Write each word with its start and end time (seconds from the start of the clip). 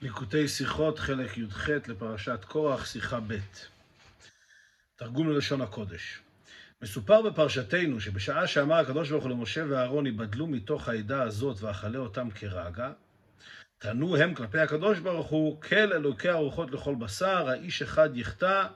ליקוטי 0.00 0.48
שיחות, 0.48 0.98
חלק 0.98 1.38
י"ח 1.38 1.68
לפרשת 1.68 2.44
קורח, 2.44 2.86
שיחה 2.86 3.20
ב'. 3.26 3.38
תרגום 4.96 5.30
ללשון 5.30 5.60
הקודש. 5.60 6.20
מסופר 6.82 7.22
בפרשתנו 7.22 8.00
שבשעה 8.00 8.46
שאמר 8.46 8.74
הקדוש 8.74 9.10
ברוך 9.10 9.24
הוא 9.24 9.30
למשה 9.30 9.64
ואהרון 9.68 10.06
ייבדלו 10.06 10.46
מתוך 10.46 10.88
העדה 10.88 11.22
הזאת 11.22 11.60
ואכלה 11.60 11.98
אותם 11.98 12.30
כרגע, 12.30 12.92
טענו 13.78 14.16
הם 14.16 14.34
כלפי 14.34 14.58
הקדוש 14.58 14.98
ברוך 14.98 15.26
הוא, 15.26 15.62
כל 15.62 15.92
אלוקי 15.92 16.28
הרוחות 16.28 16.70
לכל 16.70 16.94
בשר, 16.94 17.48
האיש 17.48 17.82
אחד 17.82 18.16
יחטא 18.16 18.66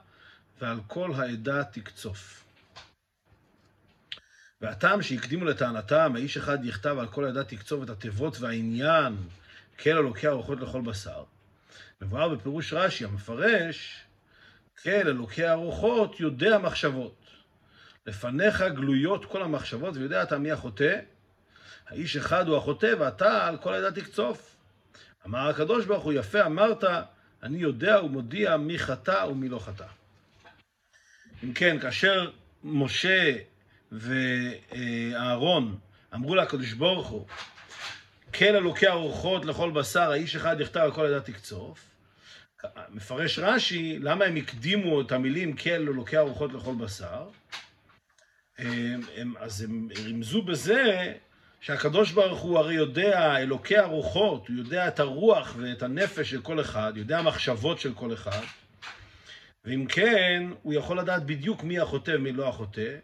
ועל 0.61 0.79
כל 0.87 1.13
העדה 1.13 1.63
תקצוף. 1.63 2.43
והטעם 4.61 5.01
שהקדימו 5.01 5.45
לטענתם, 5.45 6.11
האיש 6.15 6.37
אחד 6.37 6.65
יחטא 6.65 6.87
ועל 6.87 7.07
כל 7.07 7.25
העדה 7.25 7.43
תקצוף 7.43 7.83
את 7.83 7.89
התיבות 7.89 8.39
והעניין 8.39 9.15
כל 9.79 9.89
אלוקי 9.89 10.27
הרוחות 10.27 10.59
לכל 10.61 10.81
בשר. 10.81 11.23
מבואר 12.01 12.29
בפירוש 12.29 12.73
רש"י 12.73 13.05
המפרש, 13.05 14.03
כל 14.83 14.89
אלוקי 14.89 15.45
הרוחות 15.45 16.19
יודע 16.19 16.57
מחשבות. 16.57 17.23
לפניך 18.07 18.61
גלויות 18.61 19.25
כל 19.25 19.43
המחשבות 19.43 19.97
ויודע 19.97 20.23
אתה 20.23 20.37
מי 20.37 20.51
החוטא. 20.51 20.99
האיש 21.87 22.17
אחד 22.17 22.47
הוא 22.47 22.57
החוטא 22.57 22.93
ואתה 22.99 23.47
על 23.47 23.57
כל 23.57 23.73
העדה 23.73 23.91
תקצוף. 23.91 24.55
אמר 25.25 25.49
הקדוש 25.49 25.85
ברוך 25.85 26.03
הוא, 26.03 26.13
יפה 26.13 26.45
אמרת, 26.45 26.83
אני 27.43 27.57
יודע 27.57 28.03
ומודיע 28.03 28.57
מי 28.57 28.79
חטא 28.79 29.25
ומי 29.29 29.49
לא 29.49 29.59
חטא. 29.59 29.85
אם 31.43 31.53
כן, 31.53 31.79
כאשר 31.79 32.31
משה 32.63 33.33
ואהרון 33.91 35.77
אמרו 36.13 36.35
לקדוש 36.35 36.73
ברוך 36.73 37.07
הוא, 37.07 37.27
כל 38.35 38.55
אלוקי 38.55 38.87
הרוחות 38.87 39.45
לכל 39.45 39.71
בשר, 39.71 40.11
האיש 40.11 40.35
אחד 40.35 40.61
יחטא 40.61 40.79
על 40.79 40.91
כל 40.91 41.05
עדה 41.05 41.21
תקצוף. 41.21 41.85
מפרש 42.89 43.39
רש"י, 43.39 43.99
למה 43.99 44.25
הם 44.25 44.35
הקדימו 44.35 45.01
את 45.01 45.11
המילים 45.11 45.55
כל 45.55 45.69
אלוקי 45.69 46.17
הרוחות 46.17 46.53
לכל 46.53 46.75
בשר? 46.75 47.27
הם, 48.57 49.01
הם, 49.15 49.33
אז 49.39 49.61
הם 49.61 49.89
רמזו 50.05 50.41
בזה 50.41 51.13
שהקדוש 51.61 52.11
ברוך 52.11 52.39
הוא 52.39 52.59
הרי 52.59 52.73
יודע, 52.73 53.37
אלוקי 53.37 53.77
הרוחות, 53.77 54.47
הוא 54.47 54.57
יודע 54.57 54.87
את 54.87 54.99
הרוח 54.99 55.55
ואת 55.57 55.83
הנפש 55.83 56.29
של 56.29 56.41
כל 56.41 56.61
אחד, 56.61 56.93
יודע 56.95 57.19
המחשבות 57.19 57.79
של 57.79 57.93
כל 57.93 58.13
אחד, 58.13 58.41
ואם 59.65 59.85
כן, 59.89 60.43
הוא 60.61 60.73
יכול 60.73 60.99
לדעת 60.99 61.25
בדיוק 61.25 61.63
מי 61.63 61.79
החוטא 61.79 62.11
ומי 62.11 62.31
לא 62.31 62.49
החוטא, 62.49 62.95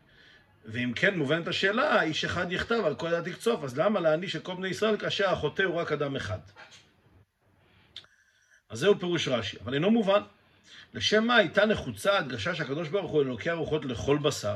ואם 0.65 0.93
כן 0.95 1.17
מובנת 1.17 1.47
השאלה, 1.47 2.01
איש 2.01 2.25
אחד 2.25 2.51
יכתב 2.51 2.81
על 2.85 2.95
כל 2.95 3.07
עדה 3.07 3.31
תקצוף, 3.31 3.63
אז 3.63 3.77
למה 3.77 3.99
להעניש 3.99 4.35
את 4.35 4.43
כל 4.43 4.55
בני 4.55 4.67
ישראל 4.67 4.97
כאשר 4.97 5.29
החוטא 5.29 5.63
הוא 5.63 5.75
רק 5.75 5.91
אדם 5.91 6.15
אחד? 6.15 6.39
אז 8.69 8.79
זהו 8.79 8.99
פירוש 8.99 9.27
רש"י, 9.27 9.57
אבל 9.63 9.73
אינו 9.73 9.91
מובן. 9.91 10.21
לשם 10.93 11.23
מה 11.23 11.35
הייתה 11.35 11.65
נחוצה 11.65 12.17
הדגשה 12.17 12.55
שהקדוש 12.55 12.89
ברוך 12.89 13.11
הוא 13.11 13.21
אלוקי 13.21 13.49
הרוחות 13.49 13.85
לכל 13.85 14.17
בשר? 14.17 14.55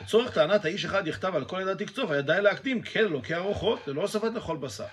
לצורך 0.00 0.34
טענת 0.34 0.64
האיש 0.64 0.84
אחד 0.84 1.06
יכתב 1.06 1.34
על 1.34 1.44
כל 1.44 1.60
עדה 1.60 1.74
תקצוף, 1.74 2.10
היה 2.10 2.22
די 2.22 2.38
להקדים 2.42 2.82
כן 2.82 3.00
אלוקי 3.00 3.34
הרוחות, 3.34 3.88
ללא 3.88 4.00
הוספת 4.00 4.30
לכל 4.34 4.56
בשר. 4.56 4.84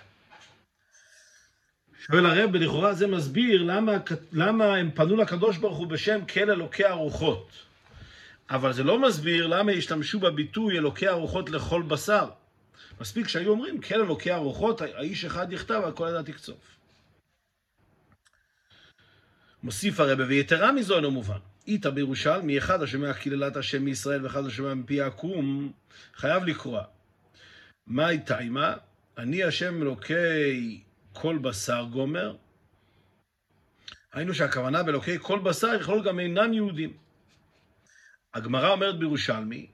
שואל 2.06 2.26
הרב, 2.26 2.56
לכאורה 2.56 2.94
זה 2.94 3.08
מסביר 3.08 3.64
למה, 3.64 3.92
למה 4.32 4.76
הם 4.76 4.92
פנו 4.92 5.16
לקדוש 5.18 5.58
ברוך 5.58 5.78
הוא 5.78 5.88
בשם 5.88 6.26
כל 6.26 6.52
אלוקי 6.52 6.86
הרוחות. 6.86 7.67
אבל 8.50 8.74
זה 8.74 8.84
לא 8.84 9.02
מסביר 9.02 9.48
למה 9.48 9.72
השתמשו 9.72 10.20
בביטוי 10.20 10.78
אלוקי 10.78 11.08
הרוחות 11.08 11.50
לכל 11.50 11.82
בשר. 11.82 12.30
מספיק 13.02 13.28
שהיו 13.28 13.52
אומרים, 13.52 13.82
כן 13.82 13.96
אלוקי 13.96 14.32
הרוחות, 14.32 14.82
האיש 14.82 15.26
אחד 15.26 15.54
יכתב 15.54 15.82
על 15.86 15.92
כל 15.92 16.08
עדה 16.08 16.24
תקצוף. 16.24 16.78
מוסיף 19.64 20.00
הרבה, 20.00 20.24
ויתרה 20.28 20.72
מזו 20.72 20.96
אינו 20.96 21.12
מובן. 21.12 21.38
איתא 21.68 21.90
בירושלמי, 21.90 22.58
אחד 22.58 22.82
השומע 22.82 23.14
קללת 23.14 23.58
השם 23.58 23.84
מישראל 23.86 24.24
ואחד 24.24 24.46
השומע 24.46 24.74
מפי 24.74 25.02
עקום, 25.02 25.72
חייב 26.16 26.44
לקרוע. 26.44 26.84
מאי 27.88 28.20
תימה? 28.20 28.74
אני 29.18 29.44
השם 29.44 29.82
אלוקי 29.82 30.82
כל 31.14 31.38
בשר 31.38 31.86
גומר. 31.92 32.36
היינו 34.14 34.34
שהכוונה 34.34 34.84
באלוקי 34.84 35.18
כל 35.22 35.40
בשר 35.40 35.74
יכלול 35.76 36.04
גם 36.04 36.20
אינם 36.20 36.54
יהודים. 36.54 37.07
הגמרא 38.38 38.70
אומרת 38.70 39.00
בירושלמי, 39.00 39.68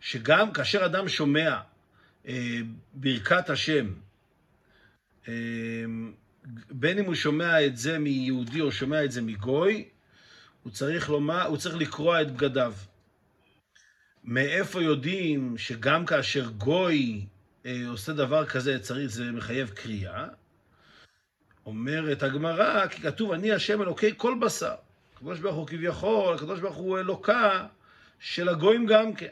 שגם 0.00 0.52
כאשר 0.52 0.86
אדם 0.86 1.08
שומע 1.08 1.60
אה, 2.28 2.58
ברכת 2.92 3.50
השם, 3.50 3.86
אה, 5.28 5.34
בין 6.70 6.98
אם 6.98 7.04
הוא 7.04 7.14
שומע 7.14 7.66
את 7.66 7.76
זה 7.76 7.98
מיהודי 7.98 8.60
או 8.60 8.72
שומע 8.72 9.04
את 9.04 9.12
זה 9.12 9.22
מגוי, 9.22 9.88
הוא 10.62 10.72
צריך, 10.72 11.10
לומר, 11.10 11.46
הוא 11.46 11.56
צריך 11.56 11.76
לקרוע 11.76 12.22
את 12.22 12.30
בגדיו. 12.30 12.74
מאיפה 14.24 14.82
יודעים 14.82 15.58
שגם 15.58 16.06
כאשר 16.06 16.50
גוי 16.50 17.26
אה, 17.66 17.82
עושה 17.88 18.12
דבר 18.12 18.46
כזה, 18.46 18.78
צריך, 18.78 19.10
זה 19.10 19.32
מחייב 19.32 19.70
קריאה? 19.70 20.26
אומרת 21.66 22.22
הגמרא, 22.22 22.86
כי 22.86 23.02
כתוב, 23.02 23.32
אני 23.32 23.52
השם 23.52 23.82
אלוקי 23.82 24.10
כל 24.16 24.34
בשר. 24.40 24.74
הקדוש 25.16 25.38
ברוך 25.38 25.56
הוא 25.56 25.66
כביכול, 25.66 26.34
הקדוש 26.34 26.60
ברוך 26.60 26.76
הוא 26.76 26.98
אלוקה 26.98 27.66
של 28.20 28.48
הגויים 28.48 28.86
גם 28.86 29.14
כן. 29.14 29.26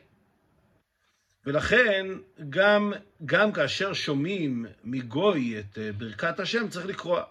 ולכן, 1.47 2.06
גם, 2.50 2.93
גם 3.25 3.53
כאשר 3.53 3.93
שומעים 3.93 4.66
מגוי 4.84 5.59
את 5.59 5.78
אה, 5.78 5.93
ברכת 5.93 6.41
השם, 6.41 6.69
צריך 6.69 6.87
לקרוע. 6.87 7.25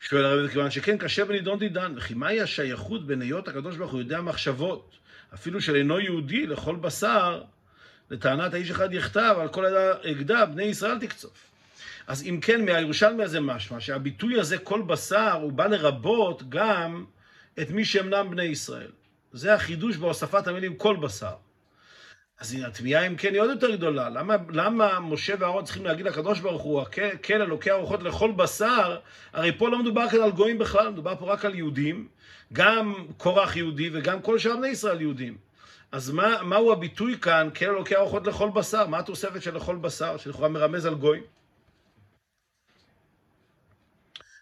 שואל 0.00 0.24
הרב, 0.24 0.48
כיוון 0.48 0.70
שכן 0.70 0.98
קשה 0.98 1.24
בנידון 1.24 1.58
דידן, 1.58 1.92
וכי 1.96 2.14
מהי 2.14 2.40
השייכות 2.40 3.06
בין 3.06 3.22
היות 3.22 3.48
הקדוש 3.48 3.76
ברוך 3.76 3.92
הוא 3.92 4.00
יודע 4.00 4.20
מחשבות, 4.20 4.96
אפילו 5.34 5.60
של 5.60 5.76
אינו 5.76 6.00
יהודי, 6.00 6.46
לכל 6.46 6.76
בשר, 6.76 7.42
לטענת 8.10 8.54
האיש 8.54 8.70
אחד 8.70 8.94
יכתב, 8.94 9.36
על 9.40 9.48
כל 9.48 9.64
אגדה, 10.10 10.46
בני 10.46 10.62
ישראל 10.62 10.98
תקצוף. 10.98 11.50
אז 12.06 12.22
אם 12.22 12.38
כן, 12.42 12.64
מהירושלמי 12.64 13.24
הזה 13.24 13.40
משמע, 13.40 13.80
שהביטוי 13.80 14.40
הזה, 14.40 14.58
כל 14.58 14.82
בשר, 14.82 15.32
הוא 15.32 15.52
בא 15.52 15.66
לרבות 15.66 16.42
גם 16.48 17.04
את 17.62 17.70
מי 17.70 17.84
שאינם 17.84 18.30
בני 18.30 18.44
ישראל. 18.44 18.90
זה 19.32 19.54
החידוש 19.54 19.96
בהוספת 19.96 20.46
המילים 20.46 20.76
כל 20.76 20.96
בשר. 20.96 21.34
אז 22.40 22.56
התמיהה 22.66 23.06
אם 23.06 23.16
כן 23.16 23.32
היא 23.32 23.40
עוד 23.40 23.50
יותר 23.50 23.70
גדולה. 23.70 24.08
למה, 24.08 24.36
למה 24.50 25.00
משה 25.00 25.34
ואהרון 25.38 25.64
צריכים 25.64 25.84
להגיד 25.84 26.06
לקדוש 26.06 26.40
ברוך 26.40 26.62
הוא, 26.62 26.82
כן 27.22 27.40
אלוקי 27.40 27.70
הרוחות 27.70 28.02
לכל 28.02 28.32
בשר? 28.32 28.98
הרי 29.32 29.52
פה 29.58 29.68
לא 29.68 29.78
מדובר 29.78 30.08
כאן 30.08 30.20
על 30.20 30.30
גויים 30.30 30.58
בכלל, 30.58 30.88
מדובר 30.88 31.16
פה 31.16 31.32
רק 31.32 31.44
על 31.44 31.54
יהודים. 31.54 32.08
גם 32.52 32.94
קורח 33.16 33.56
יהודי 33.56 33.90
וגם 33.92 34.22
כל 34.22 34.38
שאר 34.38 34.56
בני 34.56 34.68
ישראל 34.68 35.00
יהודים. 35.00 35.36
אז 35.92 36.10
מה, 36.10 36.42
מהו 36.42 36.72
הביטוי 36.72 37.18
כאן, 37.18 37.48
כן 37.54 37.70
אלוקי 37.70 37.96
הרוחות 37.96 38.26
לכל 38.26 38.50
בשר? 38.54 38.86
מה 38.86 38.98
התוספת 38.98 39.42
של 39.42 39.56
לכל 39.56 39.76
בשר, 39.76 40.16
שלכאורה 40.16 40.48
מרמז 40.48 40.86
על 40.86 40.94
גויים? 40.94 41.22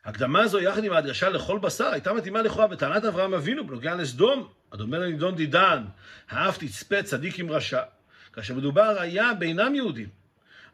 הקדמה 0.04 0.42
הזו, 0.42 0.60
יחד 0.60 0.84
עם 0.84 0.92
ההדגשה 0.92 1.28
לכל 1.28 1.58
בשר, 1.58 1.86
הייתה 1.86 2.12
מתאימה 2.12 2.42
לכאורה 2.42 2.66
בטענת 2.66 3.04
אברהם 3.04 3.34
אבינו 3.34 3.66
בנוגע 3.66 3.94
לסדום. 3.94 4.48
הדומה 4.72 4.98
לנידון 4.98 5.34
דידן, 5.34 5.84
האף 6.28 6.58
תצפה 6.58 7.02
צדיק 7.02 7.38
עם 7.38 7.50
רשע. 7.50 7.82
כאשר 8.32 8.54
מדובר 8.54 8.96
היה 9.00 9.34
באינם 9.34 9.74
יהודים. 9.74 10.08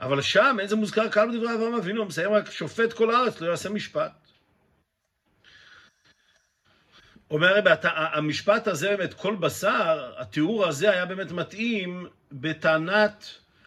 אבל 0.00 0.22
שם 0.22 0.56
אין 0.60 0.68
זה 0.68 0.76
מוזכר 0.76 1.08
קל 1.08 1.28
בדברי 1.28 1.54
אברהם 1.54 1.74
אבינו, 1.74 2.04
מסיים 2.04 2.32
רק 2.32 2.50
שופט 2.50 2.92
כל 2.92 3.14
הארץ, 3.14 3.40
לא 3.40 3.50
יעשה 3.50 3.68
משפט. 3.68 4.12
אומר 7.30 7.48
הרב, 7.48 7.64
המשפט 7.84 8.66
הזה 8.68 8.88
באמת, 8.88 9.14
כל 9.14 9.36
בשר, 9.36 10.12
התיאור 10.16 10.66
הזה 10.66 10.90
היה 10.90 11.06
באמת 11.06 11.32
מתאים 11.32 12.06
בטענת 12.32 13.24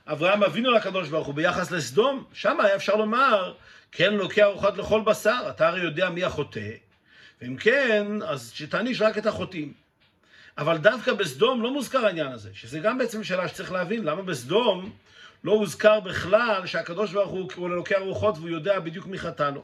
אברהם 0.08 0.44
אבינו 0.44 0.72
לקדוש 0.72 1.10
ברוך 1.10 1.28
הוא 1.28 1.36
ביחס 1.36 1.72
לסדום. 1.72 2.24
שם 2.34 2.60
היה 2.60 2.76
אפשר 2.76 2.96
לומר 2.96 3.54
כן 3.92 4.14
לוקח 4.14 4.44
ארוחות 4.44 4.78
לכל 4.78 5.02
בשר, 5.02 5.48
אתה 5.50 5.68
הרי 5.68 5.82
יודע 5.82 6.10
מי 6.10 6.24
החוטא, 6.24 6.70
ואם 7.42 7.58
כן, 7.58 8.08
אז 8.28 8.52
שתעניש 8.52 9.02
רק 9.02 9.18
את 9.18 9.26
החוטאים. 9.26 9.74
אבל 10.58 10.78
דווקא 10.78 11.14
בסדום 11.14 11.62
לא 11.62 11.74
מוזכר 11.74 12.06
העניין 12.06 12.32
הזה, 12.32 12.50
שזה 12.54 12.80
גם 12.80 12.98
בעצם 12.98 13.24
שאלה 13.24 13.48
שצריך 13.48 13.72
להבין, 13.72 14.04
למה 14.04 14.22
בסדום 14.22 14.92
לא 15.44 15.52
הוזכר 15.52 16.00
בכלל 16.00 16.66
שהקדוש 16.66 17.14
ברוך 17.14 17.32
הוא, 17.32 17.52
הוא 17.56 17.70
לוקח 17.70 17.96
ארוחות 17.96 18.38
והוא 18.38 18.50
יודע 18.50 18.80
בדיוק 18.80 19.08
מי 19.08 19.20
חטא 19.20 19.50
לו. 19.50 19.64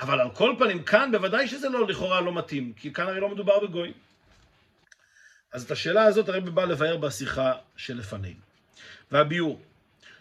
אבל 0.00 0.20
על 0.20 0.30
כל 0.30 0.54
פנים, 0.58 0.82
כאן 0.82 1.12
בוודאי 1.12 1.48
שזה 1.48 1.68
לא, 1.68 1.88
לכאורה 1.88 2.20
לא 2.20 2.34
מתאים, 2.34 2.72
כי 2.76 2.92
כאן 2.92 3.06
הרי 3.06 3.20
לא 3.20 3.28
מדובר 3.28 3.66
בגויים. 3.66 3.92
אז 5.52 5.64
את 5.64 5.70
השאלה 5.70 6.02
הזאת 6.02 6.28
הרבי 6.28 6.50
בא 6.50 6.64
לבאר 6.64 6.96
בשיחה 6.96 7.52
שלפנינו. 7.76 8.40
והביאור, 9.12 9.60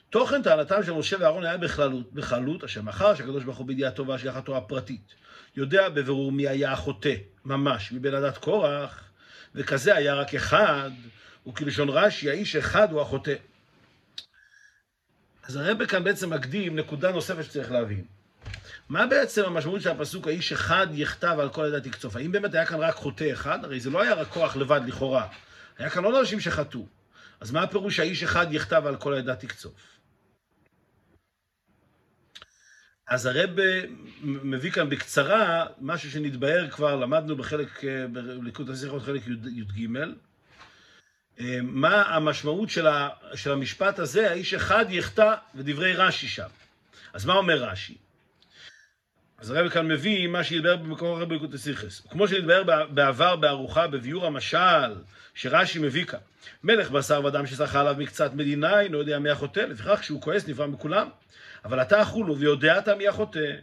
תוכן 0.10 0.44
טענתם 0.44 0.84
של 0.84 0.92
משה 0.92 1.16
ואהרון 1.20 1.46
היה 1.46 1.58
בכללות, 1.58 2.14
בכללות, 2.14 2.64
אשר 2.64 2.82
מאחר 2.82 3.16
שהקדוש 3.16 3.44
ברוך 3.44 3.58
הוא 3.58 3.68
בידיעתו 3.68 4.08
והשגחתו 4.08 4.58
הפרטית, 4.58 5.14
יודע 5.56 5.90
בבירור 5.90 6.32
מי 6.32 6.48
היה 6.48 6.72
החוטא, 6.72 7.14
ממש, 7.46 7.92
מבין 7.92 8.14
עדת 8.14 8.38
קורח, 8.38 9.04
וכזה 9.56 9.96
היה 9.96 10.14
רק 10.14 10.36
אחד, 10.36 10.92
וכלשון 11.48 11.90
רש"י, 11.90 12.30
האיש 12.30 12.56
אחד 12.56 12.92
הוא 12.92 13.02
החוטא. 13.02 13.36
אז 15.44 15.56
הרב 15.56 15.86
כאן 15.86 16.04
בעצם 16.04 16.34
מקדים 16.34 16.76
נקודה 16.76 17.12
נוספת 17.12 17.44
שצריך 17.44 17.72
להבין. 17.72 18.06
מה 18.90 19.08
בעצם 19.08 19.44
המשמעות 19.46 19.82
של 19.82 19.90
הפסוק, 19.90 20.28
האיש 20.28 20.52
אחד 20.52 20.88
יכתב 20.94 21.38
על 21.40 21.50
כל 21.50 21.66
עדה 21.66 21.82
תקצוף? 21.82 22.16
האם 22.16 22.32
באמת 22.32 22.54
היה 22.54 22.66
כאן 22.66 22.80
רק 22.80 22.96
חוטא 22.96 23.32
אחד? 23.32 23.66
הרי 23.66 23.80
זה 23.80 23.90
לא 23.90 24.02
היה 24.02 24.14
רק 24.14 24.28
כוח 24.28 24.56
לבד 24.56 24.82
לכאורה. 24.88 25.28
היה 25.78 25.90
כאן 25.90 26.04
עוד 26.04 26.16
אנשים 26.16 26.40
שחטאו. 26.40 26.86
אז 27.40 27.52
מה 27.52 27.64
הפירוש 27.64 28.00
האיש 28.00 28.24
אחד 28.24 28.48
יכתב 28.52 28.84
על 28.86 28.96
כל 28.96 29.14
העדה 29.14 29.36
תקצוף? 29.36 29.74
אז 33.08 33.26
הרב 33.26 33.50
מביא 34.24 34.72
כאן 34.72 34.90
בקצרה 34.90 35.66
משהו 35.82 36.12
שנתבהר 36.12 36.70
כבר, 36.70 36.96
למדנו 36.96 37.36
בחלק, 37.36 37.82
בליקוד 38.12 38.70
השיחות 38.70 39.04
חלק 39.04 39.22
י"ג. 39.28 39.88
מה 41.62 42.02
המשמעות 42.02 42.70
של, 42.70 42.88
ה, 42.88 43.10
של 43.36 43.52
המשפט 43.52 44.00
הזה, 44.00 44.32
האיש 44.32 44.54
אחד 44.54 44.86
יחטא, 44.90 45.36
ודברי 45.56 45.94
רש"י 45.94 46.28
שם. 46.28 46.48
אז 47.14 47.26
מה 47.26 47.34
אומר 47.34 47.64
רש"י? 47.64 47.98
אז 49.38 49.52
הרב 49.52 49.70
כאן 49.70 49.88
מביא 49.88 50.28
מה 50.28 50.44
שהתבהר 50.44 50.76
במקור 50.76 51.18
הרב 51.18 51.30
בליקוד 51.30 51.54
השיחס. 51.54 52.00
כמו 52.00 52.28
שהתבהר 52.28 52.64
בעבר 52.90 53.36
בארוחה, 53.36 53.88
בביאור 53.88 54.26
המשל, 54.26 54.94
שרש"י 55.38 55.80
מביא 55.80 56.06
כאן. 56.06 56.20
מלך 56.64 56.92
בשר 56.92 57.26
ודם 57.26 57.48
ששחה 57.48 57.80
עליו 57.80 57.96
מקצת 57.98 58.34
מדינה, 58.34 58.80
אינו 58.82 58.98
יודע 58.98 59.20
מי 59.20 59.30
החוטא, 59.30 59.60
לפיכך 59.60 60.00
כשהוא 60.00 60.22
כועס 60.22 60.48
נברא 60.48 60.68
מכולם. 60.68 61.10
אבל 61.66 61.82
אתה 61.82 62.02
אכולו 62.02 62.38
ויודע 62.38 62.78
אתה 62.78 62.96
מי 62.96 63.08
החוטא. 63.08 63.54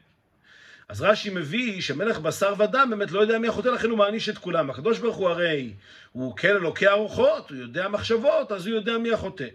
אז 0.88 1.02
רש"י 1.02 1.30
מביא 1.30 1.80
שמלך 1.80 2.18
בשר 2.18 2.54
ודם 2.58 2.86
באמת 2.90 3.10
לא 3.10 3.20
יודע 3.20 3.38
מי 3.38 3.48
החוטא, 3.48 3.68
לכן 3.68 3.90
הוא 3.90 3.98
מעניש 3.98 4.28
את 4.28 4.38
כולם. 4.38 4.70
הקדוש 4.70 4.98
ברוך 4.98 5.16
הוא 5.16 5.28
הרי, 5.28 5.72
הוא 6.12 6.36
כן 6.36 6.50
אלוקי 6.50 6.86
הרוחות, 6.86 7.50
הוא 7.50 7.58
יודע 7.58 7.88
מחשבות, 7.88 8.52
אז 8.52 8.66
הוא 8.66 8.76
יודע 8.76 8.98
מי 8.98 9.12
החוטא. 9.12 9.48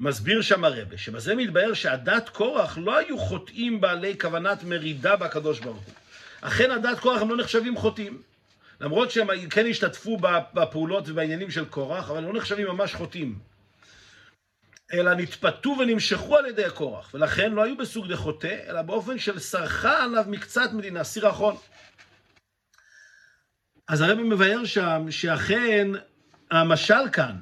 מסביר 0.00 0.42
שם 0.42 0.64
הרבה, 0.64 0.98
שבזה 0.98 1.34
מתבהר 1.34 1.74
שעדת 1.74 2.28
קורח 2.28 2.78
לא 2.78 2.98
היו 2.98 3.18
חוטאים 3.18 3.80
בעלי 3.80 4.18
כוונת 4.18 4.64
מרידה 4.64 5.16
בקדוש 5.16 5.60
ברוך 5.60 5.76
הוא. 5.76 5.94
אכן 6.40 6.70
עדת 6.70 6.98
קורח 6.98 7.22
הם 7.22 7.30
לא 7.30 7.36
נחשבים 7.36 7.76
חוטאים. 7.76 8.22
למרות 8.80 9.10
שהם 9.10 9.48
כן 9.48 9.66
השתתפו 9.66 10.18
בפעולות 10.54 11.08
ובעניינים 11.08 11.50
של 11.50 11.64
קורח, 11.64 12.10
אבל 12.10 12.22
לא 12.22 12.32
נחשבים 12.32 12.66
ממש 12.66 12.94
חוטאים. 12.94 13.38
אלא 14.92 15.14
נתפתו 15.14 15.76
ונמשכו 15.78 16.36
על 16.36 16.46
ידי 16.46 16.64
הקורח, 16.64 17.10
ולכן 17.14 17.52
לא 17.52 17.64
היו 17.64 17.76
בסוג 17.76 18.06
דחוטא, 18.12 18.56
אלא 18.68 18.82
באופן 18.82 19.18
של 19.18 19.38
סרחה 19.38 20.04
עליו 20.04 20.24
מקצת 20.28 20.70
מדינה, 20.72 21.04
סירחון. 21.04 21.56
אז 23.88 24.00
הרבי 24.00 24.22
מבאר 24.22 24.64
שם 24.64 25.06
שאכן 25.10 25.88
המשל 26.50 27.10
כאן, 27.12 27.36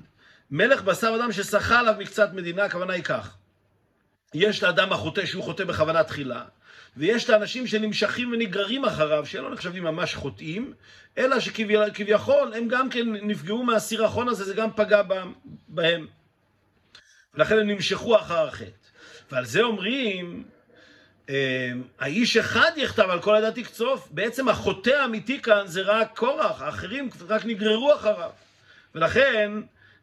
מלך 0.51 0.83
בשר 0.83 1.17
אדם 1.21 1.33
שסחה 1.33 1.79
עליו 1.79 1.95
מקצת 1.99 2.33
מדינה, 2.33 2.65
הכוונה 2.65 2.93
היא 2.93 3.05
כך. 3.05 3.37
יש 4.35 4.63
לאדם 4.63 4.93
החוטא 4.93 5.27
שהוא 5.27 5.45
חוטא 5.45 5.65
בכוונה 5.65 6.05
תחילה, 6.05 6.45
ויש 6.97 7.25
את 7.25 7.31
האנשים 7.31 7.67
שנמשכים 7.67 8.33
ונגררים 8.33 8.85
אחריו, 8.85 9.27
שלא 9.27 9.51
נחשבים 9.51 9.85
ממש 9.85 10.15
חוטאים, 10.15 10.75
אלא 11.19 11.41
שכביכול 11.41 12.55
הם 12.55 12.69
גם 12.69 12.91
כן 12.91 13.13
נפגעו 13.13 13.63
מהסירחון 13.63 14.29
הזה, 14.29 14.45
זה 14.45 14.55
גם 14.55 14.71
פגע 14.77 15.03
בהם. 15.69 16.07
ולכן 17.35 17.59
הם 17.59 17.67
נמשכו 17.67 18.17
אחר 18.17 18.49
החטא. 18.49 18.71
ועל 19.31 19.45
זה 19.45 19.63
אומרים, 19.63 20.45
האיש 21.99 22.37
אחד 22.37 22.71
יכתב 22.77 23.07
על 23.11 23.23
כל 23.23 23.35
עדה 23.35 23.53
תקצוף, 23.53 24.09
בעצם 24.11 24.49
החוטא 24.49 24.91
האמיתי 24.91 25.43
כאן 25.43 25.67
זה 25.67 25.83
רק 25.83 26.19
קורח, 26.19 26.63
האחרים 26.63 27.11
רק 27.29 27.45
נגררו 27.45 27.95
אחריו. 27.95 28.31
ולכן 28.95 29.53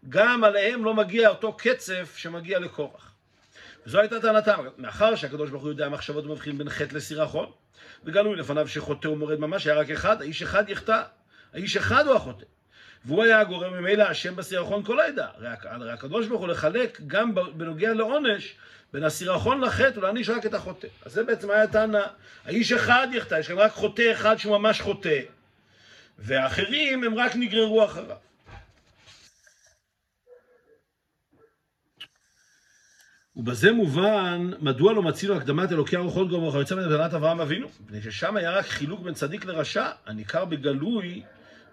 גם 0.10 0.44
עליהם 0.44 0.86
לא 0.86 0.94
מגיע 0.94 1.30
אותו 1.30 1.54
קצף 1.54 2.14
שמגיע 2.18 2.60
לקורח. 2.60 3.11
וזו 3.86 4.00
הייתה 4.00 4.20
טענתם, 4.20 4.66
מאחר 4.78 5.16
שהקדוש 5.16 5.50
ברוך 5.50 5.64
הוא 5.64 5.72
יודע 5.72 5.90
מחשבות 5.90 6.26
ומבחין 6.26 6.58
בין 6.58 6.70
חטא 6.70 6.96
לסירחון, 6.96 7.52
וגלוי 8.06 8.36
לפניו 8.36 8.68
שחוטא 8.68 9.08
ומורד 9.08 9.40
ממש, 9.40 9.68
היה 9.68 9.76
רק 9.76 9.90
אחד, 9.90 10.22
האיש 10.22 10.42
אחד 10.42 10.70
יחטא, 10.70 11.02
האיש 11.54 11.78
אחד 11.78 12.08
הוא 12.08 12.16
החוטא. 12.16 12.46
והוא 13.06 13.24
היה 13.24 13.40
הגורם 13.40 13.74
ממילא 13.74 14.12
אשם 14.12 14.36
בסירחון 14.36 14.84
כל 14.84 15.00
העדה. 15.00 15.28
הרי 15.64 15.92
הקדוש 15.92 16.28
ברוך 16.28 16.42
הוא 16.42 16.48
לחלק 16.48 17.02
גם 17.08 17.36
בנוגע 17.36 17.94
לעונש 17.94 18.56
בין 18.94 19.04
הסירחון 19.04 19.62
לחטא 19.62 20.00
ולהעניש 20.00 20.30
רק 20.30 20.46
את 20.46 20.54
החוטא. 20.54 20.88
אז 21.06 21.14
זה 21.14 21.24
בעצם 21.24 21.52
היה 21.52 21.68
טענה. 21.68 22.08
האיש 22.46 22.72
אחד 22.72 23.08
יחטא, 23.14 23.36
יש 23.36 23.48
כאן 23.48 23.58
רק 23.58 23.72
חוטא 23.72 24.12
אחד 24.12 24.36
שהוא 24.38 24.58
ממש 24.58 24.82
חוטא, 24.82 25.20
והאחרים 26.20 27.04
הם 27.04 27.16
רק 27.16 27.36
נגררו 27.36 27.86
אחריו. 27.86 28.31
ובזה 33.36 33.72
מובן, 33.72 34.52
מדוע 34.60 34.94
לא 34.94 35.02
מצילו 35.02 35.38
הקדמת 35.38 35.72
אלוקי 35.72 35.96
הרוחות 35.96 36.30
גומר 36.30 36.48
וכיוצא 36.48 36.76
בנתנת 36.76 37.14
אברהם 37.14 37.42
אבינו? 37.42 37.68
מפני 37.86 38.02
ששם 38.02 38.38
היה 38.38 38.52
רק 38.52 38.66
חילוק 38.66 39.02
בין 39.02 39.14
צדיק 39.14 39.46
לרשע, 39.46 39.86
הניכר 40.06 40.46
בגלוי 40.46 41.22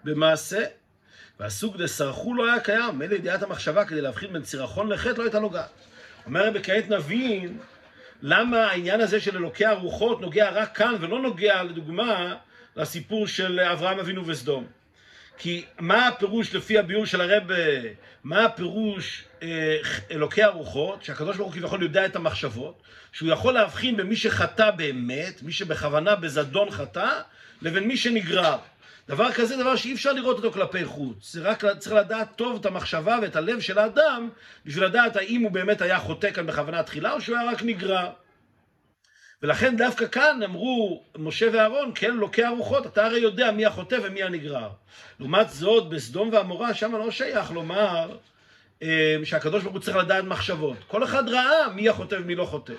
במעשה. 0.03 0.63
והסוג 1.39 1.77
דסרחו 1.77 2.33
לא 2.33 2.51
היה 2.51 2.59
קיים, 2.59 2.99
מילא 2.99 3.15
ידיעת 3.15 3.43
המחשבה 3.43 3.85
כדי 3.85 4.01
להבחין 4.01 4.33
בין 4.33 4.43
סירחון 4.43 4.89
לחטא 4.89 5.17
לא 5.17 5.23
הייתה 5.23 5.39
נוגעת. 5.39 5.69
אומר 6.25 6.47
רבי 6.47 6.63
כעת 6.63 6.89
נבין 6.89 7.57
למה 8.21 8.57
העניין 8.57 9.01
הזה 9.01 9.19
של 9.19 9.37
אלוקי 9.37 9.65
הרוחות 9.65 10.21
נוגע 10.21 10.49
רק 10.49 10.77
כאן 10.77 10.95
ולא 10.99 11.21
נוגע 11.21 11.63
לדוגמה 11.63 12.35
לסיפור 12.75 13.27
של 13.27 13.59
אברהם 13.59 13.99
אבינו 13.99 14.27
וסדום. 14.27 14.78
כי 15.39 15.65
מה 15.79 16.07
הפירוש 16.07 16.55
לפי 16.55 16.77
הביאור 16.77 17.05
של 17.05 17.21
הרב, 17.21 17.43
מה 18.23 18.45
הפירוש 18.45 19.23
אה, 19.43 19.77
אלוקי 20.11 20.43
הרוחות, 20.43 21.03
שהקדוש 21.03 21.37
ברוך 21.37 21.53
הוא 21.53 21.59
כביכול 21.59 21.83
יודע 21.83 22.05
את 22.05 22.15
המחשבות, 22.15 22.81
שהוא 23.11 23.29
יכול 23.29 23.53
להבחין 23.53 23.97
בין 23.97 24.07
מי 24.07 24.15
שחטא 24.15 24.71
באמת, 24.71 25.43
מי 25.43 25.51
שבכוונה 25.51 26.15
בזדון 26.15 26.71
חטא, 26.71 27.09
לבין 27.61 27.87
מי 27.87 27.97
שנגרר. 27.97 28.57
דבר 29.07 29.31
כזה, 29.31 29.57
דבר 29.57 29.75
שאי 29.75 29.93
אפשר 29.93 30.13
לראות 30.13 30.37
אותו 30.37 30.51
כלפי 30.51 30.85
חוץ. 30.85 31.33
זה 31.33 31.41
רק 31.41 31.63
צריך 31.65 31.95
לדעת 31.95 32.35
טוב 32.35 32.59
את 32.59 32.65
המחשבה 32.65 33.19
ואת 33.21 33.35
הלב 33.35 33.59
של 33.59 33.79
האדם, 33.79 34.29
בשביל 34.65 34.85
לדעת 34.85 35.15
האם 35.15 35.41
הוא 35.41 35.51
באמת 35.51 35.81
היה 35.81 35.99
חוטא 35.99 36.31
כאן 36.31 36.47
בכוונה 36.47 36.83
תחילה, 36.83 37.11
או 37.13 37.21
שהוא 37.21 37.37
היה 37.37 37.51
רק 37.51 37.63
נגרר. 37.63 38.09
ולכן 39.43 39.77
דווקא 39.77 40.07
כאן 40.07 40.43
אמרו 40.43 41.03
משה 41.17 41.49
ואהרון, 41.53 41.91
כן, 41.95 42.15
לוקי 42.15 42.43
הרוחות, 42.43 42.85
אתה 42.85 43.05
הרי 43.05 43.19
יודע 43.19 43.51
מי 43.51 43.65
החוטא 43.65 43.97
ומי 44.03 44.23
הנגרר. 44.23 44.69
לעומת 45.19 45.49
זאת, 45.49 45.89
בסדום 45.89 46.29
ועמורה, 46.33 46.73
שם 46.73 46.91
לא 46.91 47.11
שייך 47.11 47.51
לומר 47.51 48.17
אה, 48.83 49.15
שהקדוש 49.23 49.63
ברוך 49.63 49.73
הוא 49.73 49.81
צריך 49.81 49.97
לדעת 49.97 50.23
מחשבות. 50.23 50.77
כל 50.87 51.03
אחד 51.03 51.29
ראה 51.29 51.69
מי 51.73 51.89
החוטא 51.89 52.15
ומי 52.15 52.35
לא 52.35 52.45
חוטא. 52.45 52.73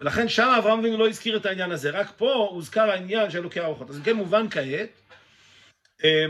ולכן 0.00 0.28
שם 0.28 0.48
אברהם 0.58 0.78
אבינו 0.78 0.98
לא 0.98 1.08
הזכיר 1.08 1.36
את 1.36 1.46
העניין 1.46 1.70
הזה, 1.70 1.90
רק 1.90 2.12
פה 2.16 2.48
הוזכר 2.50 2.90
העניין 2.90 3.30
של 3.30 3.40
לוקי 3.40 3.60
הרוחות. 3.60 3.90
אז 3.90 4.00
כן 4.04 4.16
מובן 4.16 4.46
כעת, 4.50 4.88
אה, 6.04 6.24